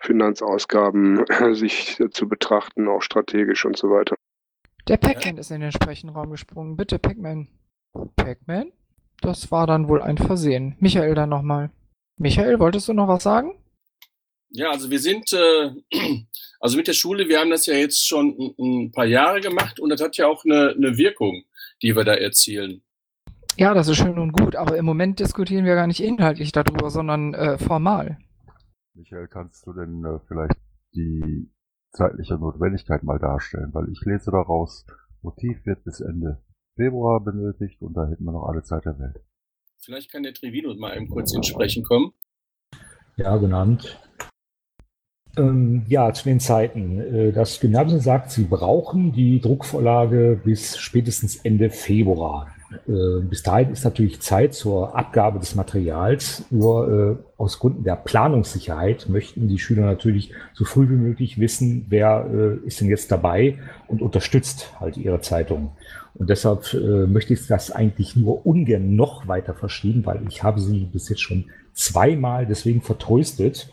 [0.00, 4.16] Finanzausgaben äh, sich äh, zu betrachten, auch strategisch und so weiter.
[4.88, 6.76] Der Pac-Man ist in den Sprechenraum gesprungen.
[6.76, 7.48] Bitte, Pac-Man.
[8.16, 8.72] Pac-Man?
[9.20, 10.76] Das war dann wohl ein Versehen.
[10.78, 11.70] Michael dann nochmal.
[12.18, 13.54] Michael, wolltest du noch was sagen?
[14.50, 15.70] Ja, also wir sind, äh,
[16.60, 19.80] also mit der Schule, wir haben das ja jetzt schon ein, ein paar Jahre gemacht
[19.80, 21.44] und das hat ja auch eine, eine Wirkung,
[21.82, 22.82] die wir da erzielen.
[23.58, 26.90] Ja, das ist schön und gut, aber im Moment diskutieren wir gar nicht inhaltlich darüber,
[26.90, 28.18] sondern äh, formal.
[28.94, 30.60] Michael, kannst du denn äh, vielleicht
[30.94, 31.50] die
[31.92, 33.72] zeitliche Notwendigkeit mal darstellen?
[33.72, 34.86] Weil ich lese daraus,
[35.22, 36.42] Motiv wird bis Ende
[36.76, 39.24] Februar benötigt und da hätten wir noch alle Zeit der Welt.
[39.78, 42.12] Vielleicht kann der Trivino mal eben kurz ins Sprechen kommen.
[43.16, 43.98] Ja, genannt.
[45.36, 47.00] Ähm, ja, zu den Zeiten.
[47.00, 52.48] Äh, Das Gymnasium sagt, sie brauchen die Druckvorlage bis spätestens Ende Februar.
[52.88, 56.44] Äh, Bis dahin ist natürlich Zeit zur Abgabe des Materials.
[56.50, 61.86] Nur äh, aus Gründen der Planungssicherheit möchten die Schüler natürlich so früh wie möglich wissen,
[61.88, 65.72] wer äh, ist denn jetzt dabei und unterstützt halt ihre Zeitung.
[66.14, 70.60] Und deshalb äh, möchte ich das eigentlich nur ungern noch weiter verschieben, weil ich habe
[70.60, 71.44] sie bis jetzt schon
[71.74, 73.70] zweimal deswegen vertröstet.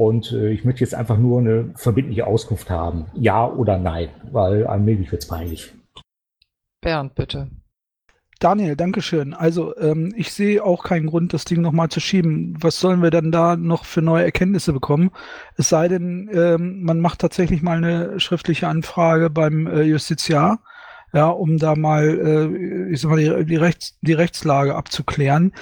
[0.00, 3.04] Und äh, ich möchte jetzt einfach nur eine verbindliche Auskunft haben.
[3.12, 5.74] Ja oder nein, weil allmählich wird es peinlich.
[6.80, 7.50] Bernd, bitte.
[8.38, 9.34] Daniel, Dankeschön.
[9.34, 12.56] Also ähm, ich sehe auch keinen Grund, das Ding nochmal zu schieben.
[12.62, 15.10] Was sollen wir dann da noch für neue Erkenntnisse bekommen?
[15.58, 20.60] Es sei denn, ähm, man macht tatsächlich mal eine schriftliche Anfrage beim äh, Justiziar,
[21.12, 25.52] ja, um da mal, äh, ich sag mal, die, die, Rechts, die Rechtslage abzuklären.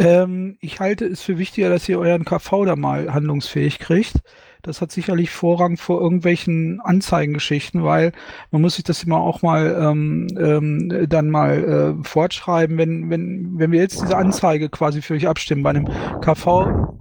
[0.00, 4.14] Ähm, ich halte es für wichtiger, dass ihr euren KV da mal handlungsfähig kriegt.
[4.62, 8.12] Das hat sicherlich Vorrang vor irgendwelchen Anzeigengeschichten, weil
[8.50, 13.58] man muss sich das immer auch mal ähm, ähm, dann mal äh, fortschreiben, wenn, wenn,
[13.58, 15.88] wenn wir jetzt diese Anzeige quasi für euch abstimmen bei einem
[16.22, 16.99] KV,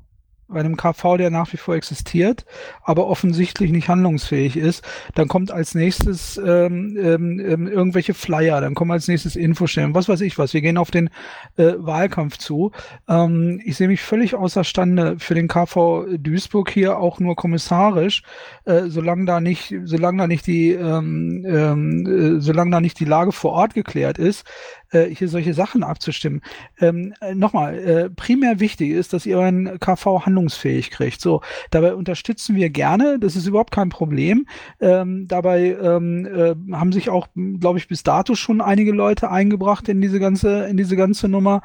[0.52, 2.46] einem KV, der nach wie vor existiert,
[2.84, 4.84] aber offensichtlich nicht handlungsfähig ist,
[5.16, 10.10] dann kommt als nächstes ähm, ähm, ähm irgendwelche Flyer, dann kommen als nächstes Infostellen, was
[10.10, 10.54] weiß ich was.
[10.54, 11.10] Wir gehen auf den
[11.58, 12.72] äh, Wahlkampf zu.
[13.08, 18.24] Ähm, ich sehe mich völlig außerstande für den KV Duisburg hier auch nur kommissarisch,
[18.66, 23.06] äh, solange da nicht, solange da nicht die, ähm, ähm, äh, solange da nicht die
[23.06, 24.46] Lage vor Ort geklärt ist,
[24.92, 26.42] äh, hier solche Sachen abzustimmen.
[26.80, 31.22] Ähm, äh, Nochmal, äh, primär wichtig ist, dass ihr euren KV handlungsfähig kriegt.
[31.22, 34.46] So, dabei unterstützen wir gerne, das ist überhaupt kein Problem.
[34.80, 37.28] Ähm, dabei ähm, äh, haben sich auch,
[37.60, 41.62] glaube ich, bis dato schon einige Leute eingebracht in diese ganze, in diese ganze Nummer.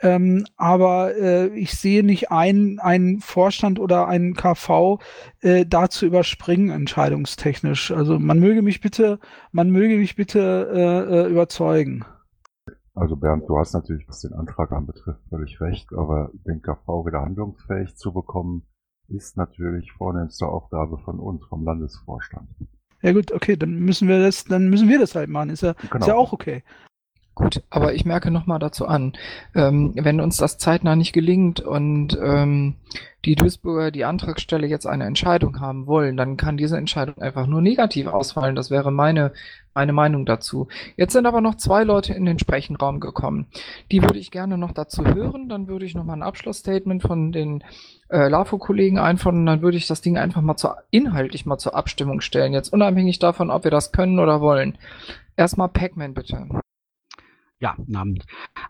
[0.00, 4.98] Ähm, aber äh, ich sehe nicht ein, einen Vorstand oder einen KV
[5.40, 7.90] äh, da zu überspringen, entscheidungstechnisch.
[7.90, 9.18] Also man möge mich bitte,
[9.52, 12.04] man möge mich bitte äh, äh überzeugen.
[12.98, 17.20] Also Bernd, du hast natürlich, was den Antrag anbetrifft, völlig recht, aber den KV wieder
[17.20, 18.66] handlungsfähig zu bekommen,
[19.06, 22.48] ist natürlich vornehmste Aufgabe von uns, vom Landesvorstand.
[23.00, 25.50] Ja gut, okay, dann müssen wir das, dann müssen wir das halt machen.
[25.50, 25.98] Ist ja, genau.
[25.98, 26.64] ist ja auch okay.
[27.38, 29.12] Gut, aber ich merke nochmal dazu an,
[29.54, 32.74] ähm, wenn uns das zeitnah nicht gelingt und ähm,
[33.24, 37.60] die Duisburger, die Antragstelle jetzt eine Entscheidung haben wollen, dann kann diese Entscheidung einfach nur
[37.60, 38.56] negativ ausfallen.
[38.56, 39.32] Das wäre meine,
[39.72, 40.66] meine Meinung dazu.
[40.96, 43.46] Jetzt sind aber noch zwei Leute in den Sprechenraum gekommen.
[43.92, 45.48] Die würde ich gerne noch dazu hören.
[45.48, 47.62] Dann würde ich nochmal ein Abschlussstatement von den
[48.08, 49.46] äh, LAFO-Kollegen einfordern.
[49.46, 52.52] Dann würde ich das Ding einfach mal zur, inhaltlich mal zur Abstimmung stellen.
[52.52, 54.76] Jetzt unabhängig davon, ob wir das können oder wollen.
[55.36, 56.48] Erstmal Pac-Man bitte.
[57.60, 58.24] Ja, Abend.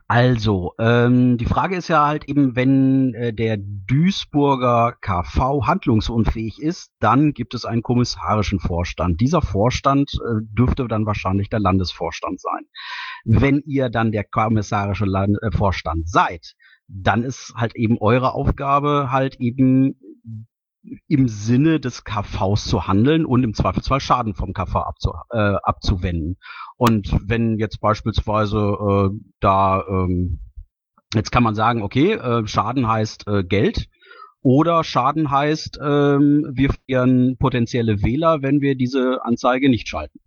[0.07, 6.91] Also, ähm, die Frage ist ja halt eben, wenn äh, der Duisburger KV handlungsunfähig ist,
[6.99, 9.20] dann gibt es einen kommissarischen Vorstand.
[9.20, 12.64] Dieser Vorstand äh, dürfte dann wahrscheinlich der Landesvorstand sein.
[13.24, 16.55] Wenn ihr dann der kommissarische Land äh, Vorstand seid,
[16.86, 19.97] dann ist halt eben eure Aufgabe halt eben
[21.07, 26.39] im Sinne des KVs zu handeln und im Zweifelsfall Schaden vom KV abzu, äh, abzuwenden.
[26.78, 29.10] Und wenn jetzt beispielsweise äh,
[29.40, 30.38] da, ähm,
[31.12, 33.88] jetzt kann man sagen, okay, äh, Schaden heißt äh, Geld
[34.42, 40.20] oder Schaden heißt, ähm, wir verlieren potenzielle Wähler, wenn wir diese Anzeige nicht schalten.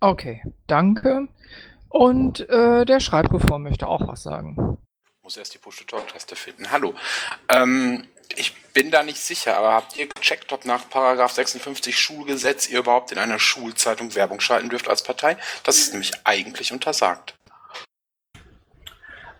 [0.00, 1.28] Okay, danke.
[1.88, 4.76] Und äh, der Schreibreform möchte auch was sagen.
[5.06, 6.70] Ich muss erst die Push-to-Talk-Taste finden.
[6.70, 6.92] Hallo.
[7.48, 8.04] Ähm,
[8.36, 12.80] ich bin da nicht sicher, aber habt ihr gecheckt, ob nach Paragraph 56 Schulgesetz ihr
[12.80, 15.36] überhaupt in einer Schulzeitung Werbung schalten dürft als Partei?
[15.64, 17.34] Das ist nämlich eigentlich untersagt.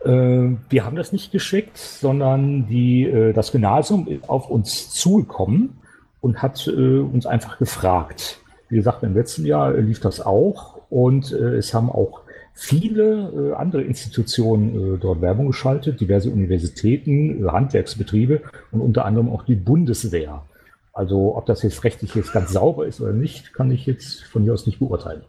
[0.05, 5.80] Äh, wir haben das nicht geschickt, sondern die, äh, das Gymnasium ist auf uns zugekommen
[6.20, 8.41] und hat äh, uns einfach gefragt.
[8.68, 12.25] Wie gesagt, im letzten Jahr lief das auch und äh, es haben auch
[12.57, 18.42] viele äh, andere Institutionen äh, dort Werbung geschaltet, diverse Universitäten, äh, Handwerksbetriebe
[18.72, 20.42] und unter anderem auch die Bundeswehr.
[20.92, 24.42] Also ob das jetzt rechtlich jetzt ganz sauber ist oder nicht, kann ich jetzt von
[24.42, 25.22] hier aus nicht beurteilen.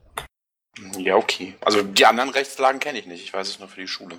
[0.98, 1.56] Ja, okay.
[1.60, 3.24] Also die anderen Rechtslagen kenne ich nicht.
[3.24, 4.16] Ich weiß es nur für die Schule.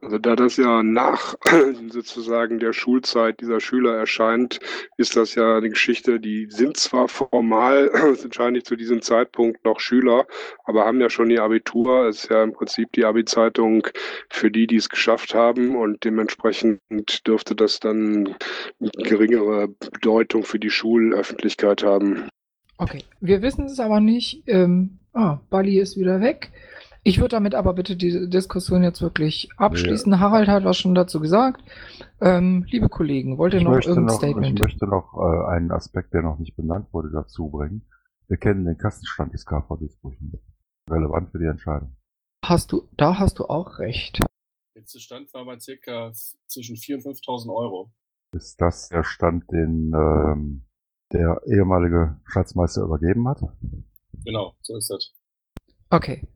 [0.00, 1.34] Also da das ja nach
[1.88, 4.60] sozusagen der Schulzeit dieser Schüler erscheint,
[4.96, 7.90] ist das ja eine Geschichte, die sind zwar formal
[8.22, 10.26] wahrscheinlich zu diesem Zeitpunkt noch Schüler,
[10.64, 12.06] aber haben ja schon ihr Abitur.
[12.06, 13.88] Es ist ja im Prinzip die Abi-Zeitung
[14.30, 16.80] für die, die es geschafft haben und dementsprechend
[17.26, 18.36] dürfte das dann
[18.78, 22.28] geringere Bedeutung für die Schulöffentlichkeit haben.
[22.76, 24.44] Okay, wir wissen es aber nicht.
[24.46, 26.52] Ähm, ah, Bali ist wieder weg.
[27.08, 30.12] Ich würde damit aber bitte die Diskussion jetzt wirklich abschließen.
[30.12, 30.18] Ja.
[30.18, 31.62] Harald hat was schon dazu gesagt.
[32.20, 34.58] Ähm, liebe Kollegen, wollt ihr noch irgendein noch, Statement?
[34.58, 37.88] Ich möchte noch äh, einen Aspekt, der noch nicht benannt wurde, dazu bringen.
[38.26, 40.18] Wir kennen den Kassenstand des KV Duisburg.
[40.90, 41.96] Relevant für die Entscheidung.
[42.44, 44.20] Hast du, da hast du auch recht.
[44.74, 46.12] Letzter Stand war bei circa
[46.46, 47.90] zwischen 4.000 und 5.000 Euro.
[48.32, 50.66] Ist das der Stand, den ähm,
[51.10, 53.40] der ehemalige Schatzmeister übergeben hat?
[54.26, 55.14] Genau, so ist das.
[55.88, 56.28] Okay,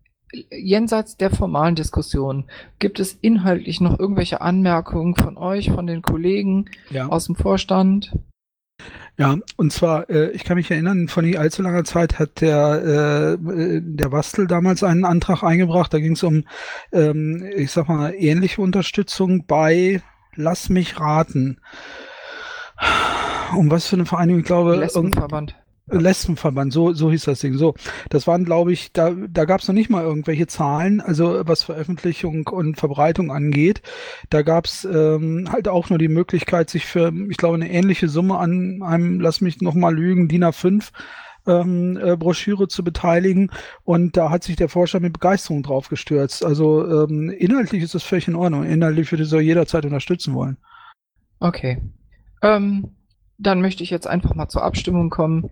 [0.50, 2.44] jenseits der formalen Diskussion,
[2.78, 7.08] gibt es inhaltlich noch irgendwelche Anmerkungen von euch, von den Kollegen ja.
[7.08, 8.12] aus dem Vorstand?
[9.18, 13.36] Ja, und zwar, äh, ich kann mich erinnern, vor nicht allzu langer Zeit hat der,
[13.36, 15.92] äh, der Bastel damals einen Antrag eingebracht.
[15.92, 16.44] Da ging es um,
[16.92, 20.02] ähm, ich sag mal, ähnliche Unterstützung bei,
[20.34, 21.60] lass mich raten.
[23.54, 24.76] Um was für eine Vereinigung, ich glaube.
[24.76, 25.61] Lesbenverband.
[25.86, 27.54] Lesbenverband, so, so hieß das Ding.
[27.54, 27.74] So,
[28.08, 31.64] das waren, glaube ich, da, da gab es noch nicht mal irgendwelche Zahlen, also was
[31.64, 33.82] Veröffentlichung und Verbreitung angeht.
[34.30, 38.08] Da gab es ähm, halt auch nur die Möglichkeit, sich für, ich glaube, eine ähnliche
[38.08, 40.90] Summe an einem, lass mich noch mal lügen, DIN A5
[41.46, 43.50] ähm, äh, Broschüre zu beteiligen.
[43.84, 46.44] Und da hat sich der Vorstand mit Begeisterung drauf gestürzt.
[46.44, 48.64] Also ähm, inhaltlich ist das völlig in Ordnung.
[48.64, 50.58] Inhaltlich würde ich so jederzeit unterstützen wollen.
[51.40, 51.82] Okay.
[52.42, 52.94] Ähm,
[53.42, 55.50] dann möchte ich jetzt einfach mal zur Abstimmung kommen.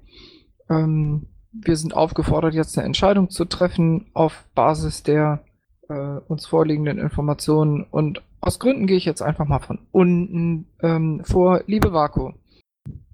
[0.69, 5.45] Ähm, wir sind aufgefordert, jetzt eine Entscheidung zu treffen auf Basis der
[5.89, 7.85] äh, uns vorliegenden Informationen.
[7.91, 11.63] Und aus Gründen gehe ich jetzt einfach mal von unten ähm, vor.
[11.67, 12.35] Liebe Vako,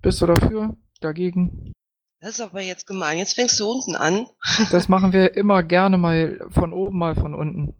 [0.02, 0.76] bist du dafür?
[1.00, 1.72] Dagegen?
[2.20, 3.18] Das ist aber jetzt gemein.
[3.18, 4.26] Jetzt fängst du unten an.
[4.70, 7.74] Das machen wir immer gerne mal von oben, mal von unten.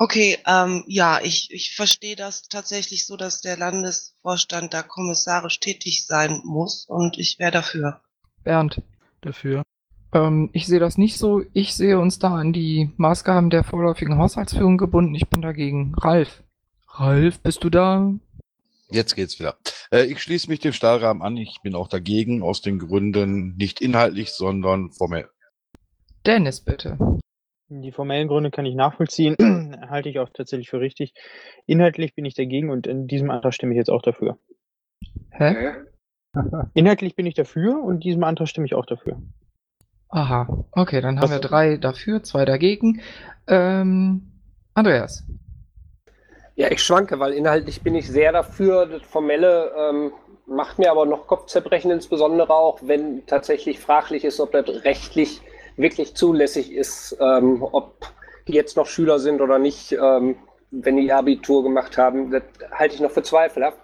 [0.00, 6.06] Okay, ähm, ja, ich, ich verstehe das tatsächlich so, dass der Landesvorstand da kommissarisch tätig
[6.06, 8.00] sein muss und ich wäre dafür.
[8.42, 8.80] Bernd.
[9.20, 9.62] Dafür.
[10.14, 11.42] Ähm, ich sehe das nicht so.
[11.52, 15.14] Ich sehe uns da an die Maßgaben der vorläufigen Haushaltsführung gebunden.
[15.14, 15.94] Ich bin dagegen.
[15.98, 16.42] Ralf.
[16.88, 18.14] Ralf, bist du da?
[18.90, 19.58] Jetzt geht's wieder.
[19.92, 21.36] Äh, ich schließe mich dem Stahlrahmen an.
[21.36, 25.28] Ich bin auch dagegen, aus den Gründen nicht inhaltlich, sondern formell.
[26.24, 26.96] Dennis, bitte.
[27.72, 29.36] Die formellen Gründe kann ich nachvollziehen,
[29.88, 31.14] halte ich auch tatsächlich für richtig.
[31.66, 34.38] Inhaltlich bin ich dagegen und in diesem Antrag stimme ich jetzt auch dafür.
[35.30, 35.74] Hä?
[36.74, 39.22] Inhaltlich bin ich dafür und diesem Antrag stimme ich auch dafür.
[40.08, 43.00] Aha, okay, dann haben Was- wir drei dafür, zwei dagegen.
[43.46, 44.32] Ähm,
[44.74, 45.24] Andreas.
[46.56, 48.86] Ja, ich schwanke, weil inhaltlich bin ich sehr dafür.
[48.86, 50.12] Das Formelle ähm,
[50.46, 55.40] macht mir aber noch Kopfzerbrechen, insbesondere auch, wenn tatsächlich fraglich ist, ob das rechtlich
[55.76, 58.12] wirklich zulässig ist, ähm, ob
[58.46, 60.36] die jetzt noch Schüler sind oder nicht, ähm,
[60.70, 62.30] wenn die ihr Abitur gemacht haben.
[62.30, 62.42] Das
[62.72, 63.78] halte ich noch für zweifelhaft.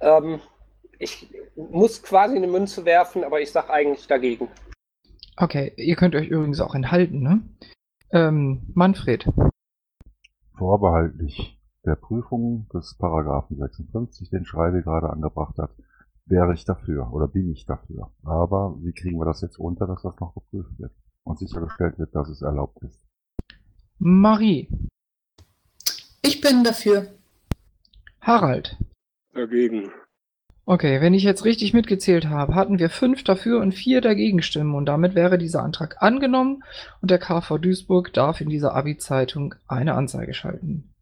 [0.00, 0.40] Ähm,
[0.98, 4.48] ich muss quasi eine Münze werfen, aber ich sage eigentlich dagegen.
[5.36, 7.42] Okay, ihr könnt euch übrigens auch enthalten, ne?
[8.12, 9.26] Ähm, Manfred.
[10.56, 15.70] Vorbehaltlich der Prüfung des Paragraphen 56, den Schreibe gerade angebracht hat,
[16.26, 18.10] wäre ich dafür oder bin ich dafür.
[18.22, 20.92] Aber wie kriegen wir das jetzt unter, dass das noch geprüft wird
[21.24, 23.00] und sichergestellt wird, dass es erlaubt ist?
[23.98, 24.68] Marie.
[26.22, 27.14] Ich bin dafür.
[28.20, 28.76] Harald.
[29.32, 29.90] Dagegen.
[30.66, 34.74] Okay, wenn ich jetzt richtig mitgezählt habe, hatten wir fünf dafür und vier dagegen stimmen
[34.74, 36.64] und damit wäre dieser Antrag angenommen
[37.02, 40.93] und der KV Duisburg darf in dieser Abi-Zeitung eine Anzeige schalten.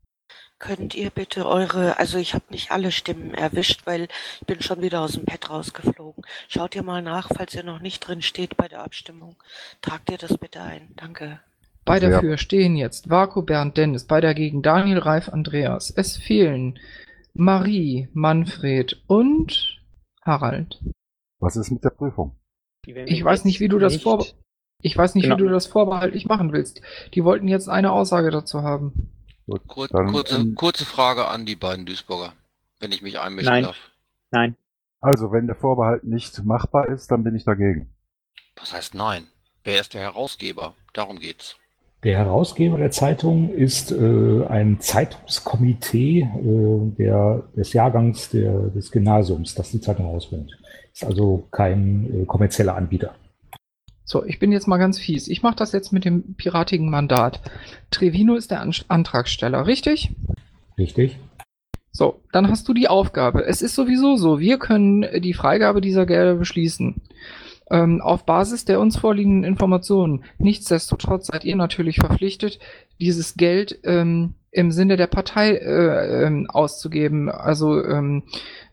[0.63, 4.07] Könnt ihr bitte eure, also ich habe nicht alle Stimmen erwischt, weil
[4.41, 6.23] ich bin schon wieder aus dem Pad rausgeflogen.
[6.47, 9.35] Schaut ihr mal nach, falls ihr noch nicht drin steht bei der Abstimmung.
[9.81, 10.91] Tragt ihr das bitte ein.
[10.95, 11.41] Danke.
[11.85, 12.11] Bei Ja.
[12.11, 15.91] dafür stehen jetzt Vako, Bernd, Dennis, bei dagegen Daniel, Ralf, Andreas.
[15.91, 16.79] Es fehlen
[17.35, 19.81] Marie, Manfred und
[20.25, 20.81] Harald.
[21.41, 22.37] Was ist mit der Prüfung?
[22.87, 24.25] Ich weiß nicht, wie du das vor
[24.85, 25.39] ich weiß nicht, Genau.
[25.39, 26.83] wie du das vorbehaltlich machen willst.
[27.15, 29.11] Die wollten jetzt eine Aussage dazu haben.
[29.47, 32.33] Gut, Kur dann, kurze, ähm, kurze Frage an die beiden Duisburger,
[32.81, 33.65] wenn ich mich einmischen Nein.
[33.65, 33.77] darf.
[34.31, 34.57] Nein.
[35.01, 37.93] Also, wenn der Vorbehalt nicht machbar ist, dann bin ich dagegen.
[38.57, 39.27] Was heißt nein?
[39.65, 40.75] Wer ist der Herausgeber?
[40.93, 41.57] Darum geht's.
[42.05, 49.55] Der Herausgeber der Zeitung ist äh, ein Zeitungskomitee äh, der, des Jahrgangs der, des Gymnasiums,
[49.55, 50.51] das die Zeitung ausbringt.
[50.93, 53.15] Ist also kein äh, kommerzieller Anbieter.
[54.05, 55.29] So, ich bin jetzt mal ganz fies.
[55.29, 57.41] Ich mache das jetzt mit dem piratigen Mandat.
[57.91, 60.11] Trevino ist der An Antragsteller, richtig?
[60.77, 61.19] Richtig?
[61.93, 63.45] So, dann hast du die Aufgabe.
[63.45, 67.03] Es ist sowieso so, wir können die Freigabe dieser Gelder beschließen.
[67.71, 70.25] Ähm, auf Basis der uns vorliegenden Informationen.
[70.39, 72.59] Nichtsdestotrotz seid ihr natürlich verpflichtet,
[72.99, 78.23] dieses Geld ähm, im Sinne der Partei äh, ähm, auszugeben, also ähm,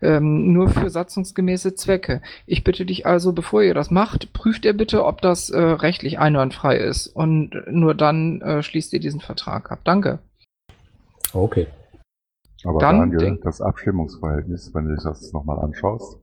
[0.02, 2.22] ähm, nur für satzungsgemäße Zwecke.
[2.46, 6.20] Ich bitte dich also, bevor ihr das macht, prüft ihr bitte, ob das äh, rechtlich
[6.20, 9.80] einwandfrei ist und nur dann äh, schließt ihr diesen Vertrag ab.
[9.86, 10.20] Danke.
[11.34, 11.68] Okay.
[12.66, 16.20] Aber Dann Daniel, das Abstimmungsverhältnis, wenn du das nochmal anschaust,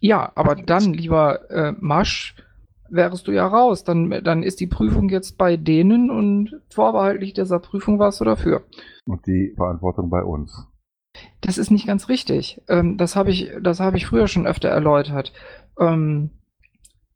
[0.00, 2.34] Ja, aber dann, lieber äh, Masch,
[2.94, 3.84] wärst du ja raus.
[3.84, 8.64] Dann, dann ist die Prüfung jetzt bei denen und vorbehaltlich dieser Prüfung warst du dafür.
[9.06, 10.66] und die Verantwortung bei uns.
[11.40, 12.60] Das ist nicht ganz richtig.
[12.68, 15.32] Ähm, das habe ich, das habe ich früher schon öfter erläutert.
[15.78, 16.30] Ähm,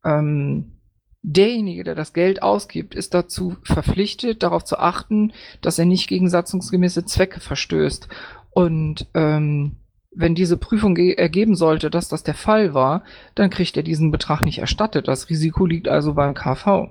[0.05, 0.79] ähm,
[1.21, 6.29] derjenige, der das Geld ausgibt, ist dazu verpflichtet, darauf zu achten, dass er nicht gegen
[6.29, 8.07] satzungsgemäße Zwecke verstößt.
[8.51, 9.78] Und ähm,
[10.11, 13.03] wenn diese Prüfung ge- ergeben sollte, dass das der Fall war,
[13.35, 15.07] dann kriegt er diesen Betrag nicht erstattet.
[15.07, 16.89] Das Risiko liegt also beim KV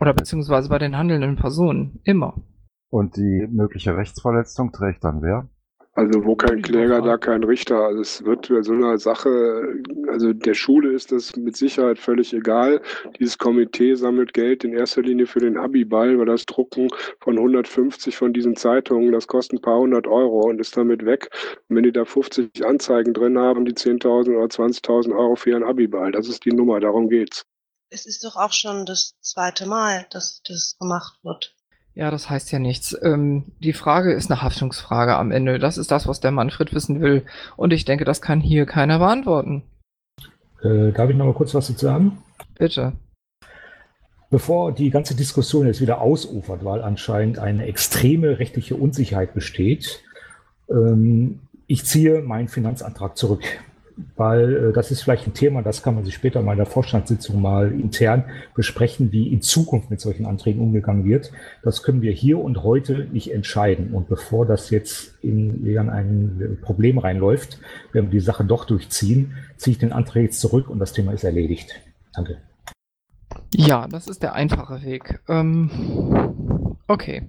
[0.00, 2.34] oder beziehungsweise bei den handelnden Personen immer.
[2.90, 5.48] Und die mögliche Rechtsverletzung trägt dann wer?
[5.98, 7.86] Also wo kein Kläger, da kein Richter.
[7.86, 12.32] Also es wird bei so einer Sache, also der Schule ist das mit Sicherheit völlig
[12.32, 12.80] egal.
[13.18, 16.86] Dieses Komitee sammelt Geld in erster Linie für den Abiball, weil das Drucken
[17.18, 21.30] von 150 von diesen Zeitungen, das kostet ein paar hundert Euro und ist damit weg.
[21.68, 25.64] Und wenn die da 50 Anzeigen drin haben, die 10.000 oder 20.000 Euro für ihren
[25.64, 27.44] Abiball, das ist die Nummer, darum geht's.
[27.90, 31.57] Es ist doch auch schon das zweite Mal, dass das gemacht wird.
[31.98, 32.96] Ja, das heißt ja nichts.
[33.02, 35.58] Ähm, die Frage ist eine Haftungsfrage am Ende.
[35.58, 37.24] Das ist das, was der Manfred wissen will.
[37.56, 39.64] Und ich denke, das kann hier keiner beantworten.
[40.62, 42.18] Äh, darf ich noch mal kurz was dazu sagen?
[42.56, 42.92] Bitte.
[44.30, 50.04] Bevor die ganze Diskussion jetzt wieder ausufert, weil anscheinend eine extreme rechtliche Unsicherheit besteht,
[50.70, 53.42] ähm, ich ziehe meinen Finanzantrag zurück
[54.16, 56.66] weil äh, das ist vielleicht ein Thema, das kann man sich später mal in der
[56.66, 58.24] Vorstandssitzung mal intern
[58.54, 61.32] besprechen, wie in Zukunft mit solchen Anträgen umgegangen wird.
[61.62, 63.92] Das können wir hier und heute nicht entscheiden.
[63.92, 67.58] Und bevor das jetzt in, in ein Problem reinläuft,
[67.92, 71.12] wenn wir die Sache doch durchziehen, ziehe ich den Antrag jetzt zurück und das Thema
[71.12, 71.70] ist erledigt.
[72.14, 72.38] Danke.
[73.54, 75.20] Ja, das ist der einfache Weg.
[75.28, 77.28] Ähm, okay.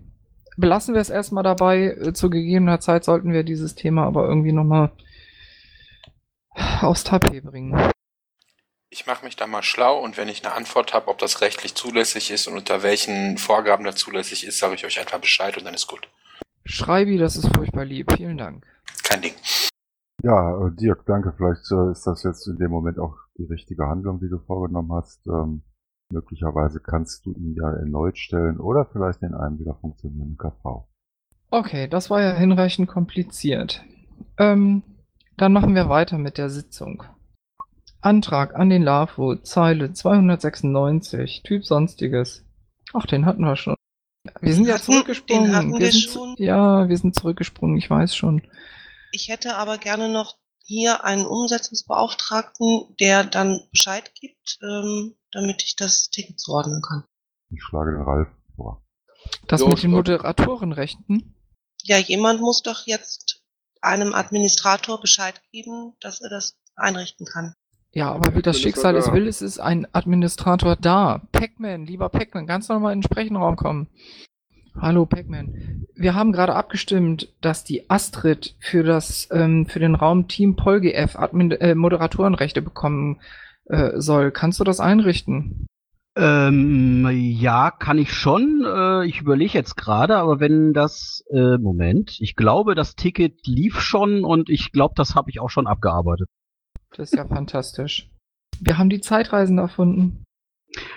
[0.58, 1.96] Belassen wir es erstmal dabei.
[2.00, 4.92] Äh, zu gegebener Zeit sollten wir dieses Thema aber irgendwie nochmal
[6.84, 7.92] aufs Tapet bringen.
[8.92, 11.76] Ich mache mich da mal schlau und wenn ich eine Antwort habe, ob das rechtlich
[11.76, 15.66] zulässig ist und unter welchen Vorgaben das zulässig ist, sage ich euch einfach Bescheid und
[15.66, 16.10] dann ist gut.
[16.66, 18.12] Schreibi, das ist furchtbar lieb.
[18.16, 18.66] Vielen Dank.
[19.04, 19.34] Kein Ding.
[20.24, 21.34] Ja, äh, Dirk, danke.
[21.38, 24.92] Vielleicht äh, ist das jetzt in dem Moment auch die richtige Handlung, die du vorgenommen
[24.94, 25.26] hast.
[25.28, 25.64] Ähm,
[26.12, 30.88] möglicherweise kannst du ihn ja erneut stellen oder vielleicht in einem wieder funktionierenden KV.
[31.52, 33.84] Okay, das war ja hinreichend kompliziert.
[34.38, 34.84] Ähm,
[35.42, 37.04] dann machen wir weiter mit der Sitzung.
[38.02, 42.46] Antrag an den LAFO, Zeile 296, Typ Sonstiges.
[42.94, 43.76] Ach, den hatten wir schon.
[44.42, 45.44] Wir sind Den ja hatten- zurückgesprungen.
[45.46, 46.36] den hatten wir sind, schon.
[46.38, 48.42] Ja, wir sind zurückgesprungen, ich weiß schon.
[49.12, 55.76] Ich hätte aber gerne noch hier einen Umsetzungsbeauftragten, der dann Bescheid gibt, ähm, damit ich
[55.76, 57.04] das Ticket zuordnen kann.
[57.52, 58.84] Ich schlage den Ralf vor.
[59.48, 61.36] Das Ja, mit den Moderatorenrechten?
[61.84, 63.39] Ja, jemand muss doch jetzt
[63.82, 67.54] einem Administrator Bescheid geben, dass er das einrichten kann.
[67.92, 71.22] Ja, aber wie das Schicksal es will, es ist ein Administrator da.
[71.32, 73.88] Pac-Man, lieber Pac-Man, kannst du noch mal in den Sprechenraum kommen?
[74.80, 75.88] Hallo Pac-Man.
[75.96, 81.16] Wir haben gerade abgestimmt, dass die Astrid für das ähm, für den Raum Team PolGF
[81.16, 83.20] Admin äh, Moderatorenrechte bekommen
[83.66, 84.32] äh, soll.
[84.32, 85.66] Kannst du das einrichten?
[86.22, 88.66] Ähm, ja, kann ich schon.
[88.66, 93.80] Äh, ich überlege jetzt gerade, aber wenn das, äh, Moment, ich glaube, das Ticket lief
[93.80, 96.28] schon und ich glaube, das habe ich auch schon abgearbeitet.
[96.92, 98.10] Das ist ja fantastisch.
[98.60, 100.26] Wir haben die Zeitreisen erfunden.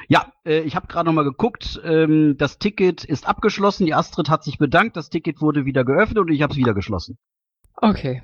[0.09, 1.81] Ja, äh, ich habe gerade noch mal geguckt.
[1.85, 3.87] Ähm, das Ticket ist abgeschlossen.
[3.87, 4.97] Die Astrid hat sich bedankt.
[4.97, 7.17] Das Ticket wurde wieder geöffnet und ich habe es wieder geschlossen.
[7.77, 8.23] Okay.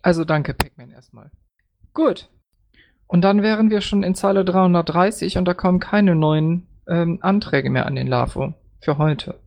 [0.00, 1.30] Also danke, Pac-Man erstmal.
[1.92, 2.30] Gut.
[3.06, 7.70] Und dann wären wir schon in Zeile 330 und da kommen keine neuen ähm, Anträge
[7.70, 9.38] mehr an den LAFO für heute.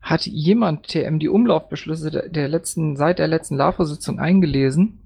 [0.00, 5.00] Hat jemand TM die Umlaufbeschlüsse der, der letzten, seit der letzten LAFO-Sitzung eingelesen?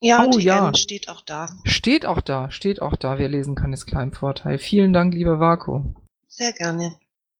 [0.00, 0.74] Ja, Oh, TM ja.
[0.74, 1.48] steht auch da.
[1.64, 3.18] Steht auch da, steht auch da.
[3.18, 4.58] Wer lesen kann, ist klein Vorteil.
[4.58, 5.94] Vielen Dank, lieber Vako.
[6.26, 6.96] Sehr gerne.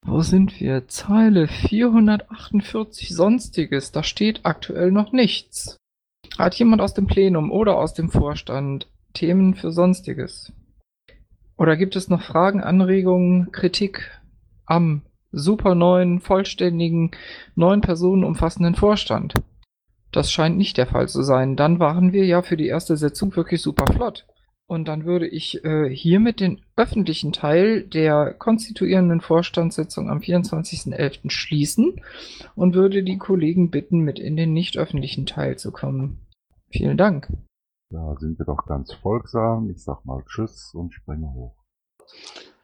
[0.07, 0.87] Wo sind wir?
[0.89, 3.91] Zeile 448 Sonstiges.
[3.91, 5.77] Da steht aktuell noch nichts.
[6.39, 10.53] Hat jemand aus dem Plenum oder aus dem Vorstand Themen für Sonstiges?
[11.57, 14.11] Oder gibt es noch Fragen, Anregungen, Kritik
[14.67, 17.13] am super neuen, vollständigen,
[17.55, 19.35] neun Personen umfassenden Vorstand?
[20.11, 21.57] Das scheint nicht der Fall zu sein.
[21.57, 24.27] Dann waren wir ja für die erste Sitzung wirklich super flott.
[24.67, 31.31] Und dann würde ich äh, hiermit den öffentlichen Teil der konstituierenden Vorstandssitzung am 24.11.
[31.31, 32.01] schließen
[32.55, 36.21] und würde die Kollegen bitten, mit in den nicht öffentlichen Teil zu kommen.
[36.71, 37.29] Vielen Dank.
[37.93, 39.69] Da sind wir doch ganz folgsam.
[39.69, 41.55] Ich sag mal Tschüss und springe hoch.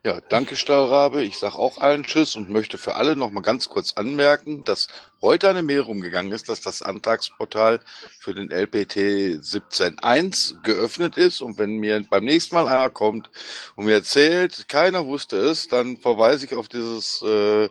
[0.03, 1.23] Ja, danke Stahlrabe.
[1.23, 4.89] Ich sage auch allen Tschüss und möchte für alle noch mal ganz kurz anmerken, dass
[5.21, 7.81] heute eine Mail rumgegangen ist, dass das Antragsportal
[8.19, 8.97] für den LPT
[9.43, 11.43] 17.1 geöffnet ist.
[11.43, 13.29] Und wenn mir beim nächsten Mal einer kommt
[13.77, 17.69] und mir erzählt, keiner wusste es, dann verweise ich auf dieses, äh,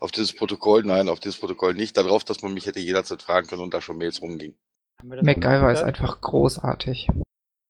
[0.00, 3.46] auf dieses Protokoll, nein, auf dieses Protokoll nicht, darauf, dass man mich hätte jederzeit fragen
[3.46, 4.54] können und da schon Mails rumging.
[5.02, 7.08] MacGyver ist einfach großartig.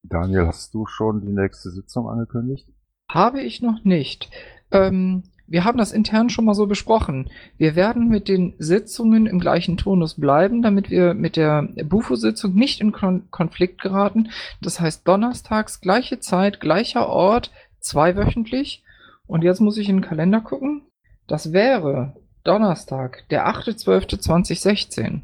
[0.03, 2.67] Daniel, hast du schon die nächste Sitzung angekündigt?
[3.09, 4.29] Habe ich noch nicht.
[4.71, 7.29] Ähm, wir haben das intern schon mal so besprochen.
[7.57, 12.79] Wir werden mit den Sitzungen im gleichen Tonus bleiben, damit wir mit der Bufo-Sitzung nicht
[12.79, 14.29] in Kon Konflikt geraten.
[14.61, 18.83] Das heißt, donnerstags gleiche Zeit, gleicher Ort, zweiwöchentlich.
[19.27, 20.83] Und jetzt muss ich in den Kalender gucken.
[21.27, 25.21] Das wäre Donnerstag, der 8.12.2016.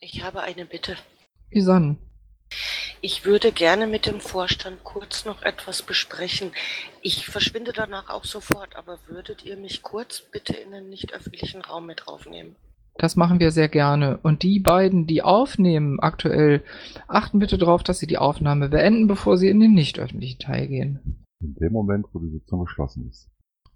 [0.00, 0.96] Ich habe eine Bitte.
[1.50, 1.98] Isan.
[3.00, 6.52] Ich würde gerne mit dem Vorstand kurz noch etwas besprechen.
[7.02, 11.62] Ich verschwinde danach auch sofort, aber würdet ihr mich kurz bitte in den nicht öffentlichen
[11.62, 12.54] Raum mit aufnehmen?
[12.96, 14.18] Das machen wir sehr gerne.
[14.22, 16.62] Und die beiden, die aufnehmen aktuell,
[17.08, 20.68] achten bitte darauf, dass sie die Aufnahme beenden, bevor sie in den nicht öffentlichen Teil
[20.68, 21.24] gehen.
[21.40, 23.28] In dem Moment, wo die Sitzung geschlossen ist.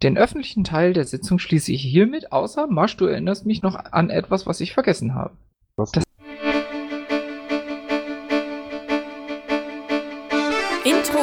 [0.02, 4.10] Den öffentlichen Teil der Sitzung schließe ich hiermit, außer Masch, du erinnerst mich noch an
[4.10, 5.36] etwas, was ich vergessen habe.
[5.76, 6.04] Was das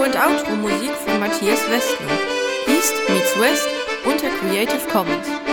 [0.09, 2.11] und Outro-Musik von Matthias Westlund.
[2.67, 3.67] East meets West
[4.05, 5.48] unter Creative Commons.